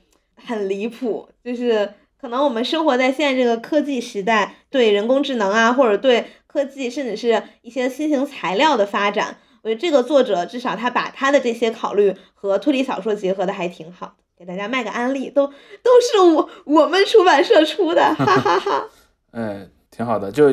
[0.46, 18.88] 很离谱，就是可能我们生活在现在这个科技时代，对人工智能啊，或者对科技，甚至是一些新型材料的发展，我觉得这个作者至少他把他的这些考虑和推理小说结合的还挺好的，给大家卖个安利，都都是我我们出版社出的，哈哈哈。
[19.32, 20.30] 哎，挺好的。
[20.30, 20.48] 就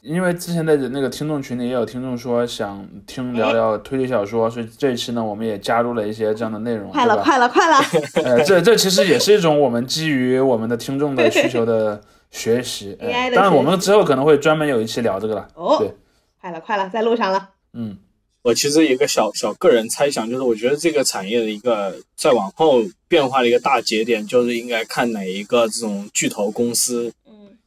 [0.00, 7.76] 因为之前的那个听众群里也有听众说想听聊聊推理小说，所以这一期呢，我们也加入了一些这样的内容，快了，快了，快了！
[8.22, 12.94] 呃，这这其实也是一种我们基于我们的听众的需求的学习。
[13.00, 15.48] 的当然，我们之后可能会专门有一期聊这个了。
[15.54, 15.92] 哦对，
[16.40, 17.50] 快了，快了，在路上了。
[17.72, 17.98] 嗯，
[18.42, 27.17] 我其实有一个小小个人猜想，就是我觉得这个产业的一个再往后变化的一个大节点，就是应该看哪一个这种巨头公司嗯，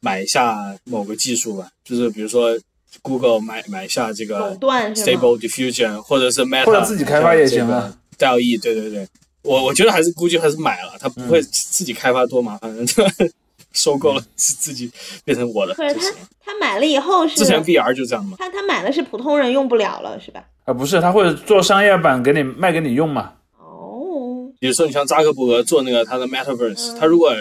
[0.01, 2.57] 买下某个技术吧，就是比如说
[3.01, 7.95] Google 买买下这垄个断？Stable Diffusion，或者是 Meta，或者自己开发也行啊。
[8.17, 9.07] DALL-E，对对对，
[9.43, 12.85] 我我觉得还是估计还是买了，他不嗯会自己开发多麻烦的，
[13.73, 14.91] 收购了自自己
[15.23, 16.05] 变成我的可是他。
[16.43, 20.43] 他买了以后是之前 VR 就这样嘛，他他买的是普通人用不了了是吧？
[20.65, 23.33] 啊，不是，他会做商业版给你卖给你用嘛？
[23.57, 27.31] 哦，比如说你像扎克伯格做那个他的 Metaverse，、嗯他如果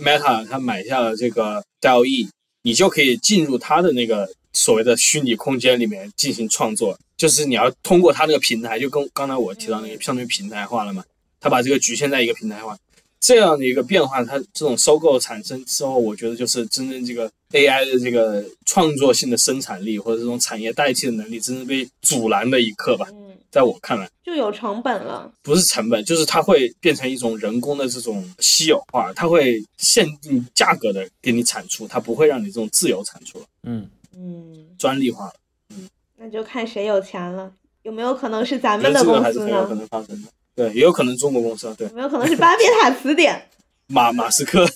[0.00, 2.28] Meta 他买下了这个 DALL-E，
[2.62, 11.04] 你就可以进入他的那个所谓的虚拟空间里面进行创作，就是你要通过他那个平台，就跟刚才我提到那个相当于平台化了嘛，
[11.40, 12.76] 他把这个局限在一个平台化。
[13.22, 23.06] 这样的一个变化，它这种收购产生之后，我觉得就是真正这个 AI 的这个创作性的生产力或者这种产业代替的能力，真正被阻拦的一刻吧。
[23.50, 25.30] 嗯，在我看来，就有成本了。
[25.42, 35.32] 不是成本，就是它会变成一种人工的这种稀有化，它会限定价格的给你产出，它不会让你这种自由产出了，嗯，嗯，专利化了。
[35.70, 35.88] 嗯
[36.22, 37.50] 那就看谁有钱了。
[37.82, 39.74] 有没有可能是咱们的公司还是很有可？
[39.74, 40.28] 能发生的。
[40.54, 43.48] 对，也有可能中国公司啊，对，有没有可能是巴别塔词典？
[43.88, 44.66] 马马斯克，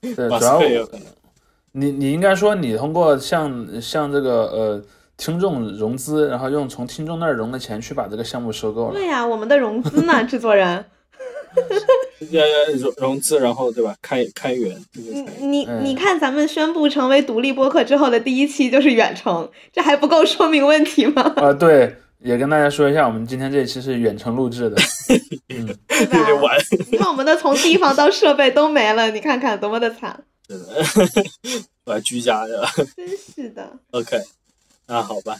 [0.00, 1.06] 对，马斯克 也有可能。
[1.72, 4.84] 你你应该说，你通过像像这个呃
[5.22, 8.94] 听众融资，然后用从听众那儿融的钱去把这个项目收购了。
[8.94, 10.84] 对呀、我们的融资呢， 制作人。
[11.54, 13.94] 呃，融融资，然后对吧？
[14.02, 15.12] 开开源这个
[15.46, 21.22] 你你看，咱们宣布成为独立播客之后的第一期就是远程，这还不够说明问题吗？
[21.36, 24.76] 啊、对，也跟大家说一下，我们今天这一期是远程录制的。
[25.54, 26.42] 嗯，对有点吧？
[26.42, 26.58] 晚。
[26.90, 30.24] 你看我们的从地方到设备都没了，你看看多么的惨，
[31.86, 32.66] 我还居家的。
[32.96, 33.70] 真是的。
[33.92, 34.16] OK，
[34.86, 35.36] 那好吧，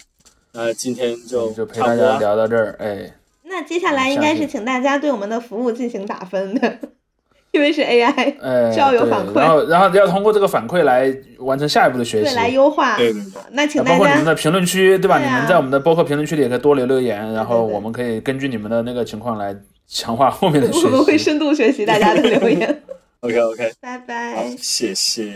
[0.52, 2.18] 那今天就就陪大家。
[2.18, 3.12] 聊到这儿，哎，
[3.44, 6.78] 那接下来应该是请大家对我们的服务进行打分的，
[7.52, 12.36] 因为是 AI，哎，需要有反馈然后然后要通过这个反馈来完成下一步的学对，习。
[12.36, 12.96] 来优化。
[12.96, 15.18] 对对对，那请啊包大家括你们的评论区，对吧？
[15.18, 19.54] 对啊你们在我们的播客评论区里也可以多留留言，然后对对我们可以根据你们的那个情况来
[19.86, 21.18] 强化后面的学 我们会。
[21.18, 22.82] 深度学习大家的留言。
[23.20, 24.54] OK OK，拜拜，。
[24.58, 25.32] 谢谢。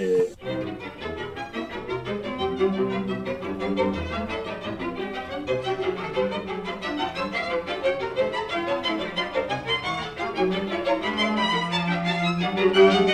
[3.76, 3.94] Thank
[13.00, 13.05] you.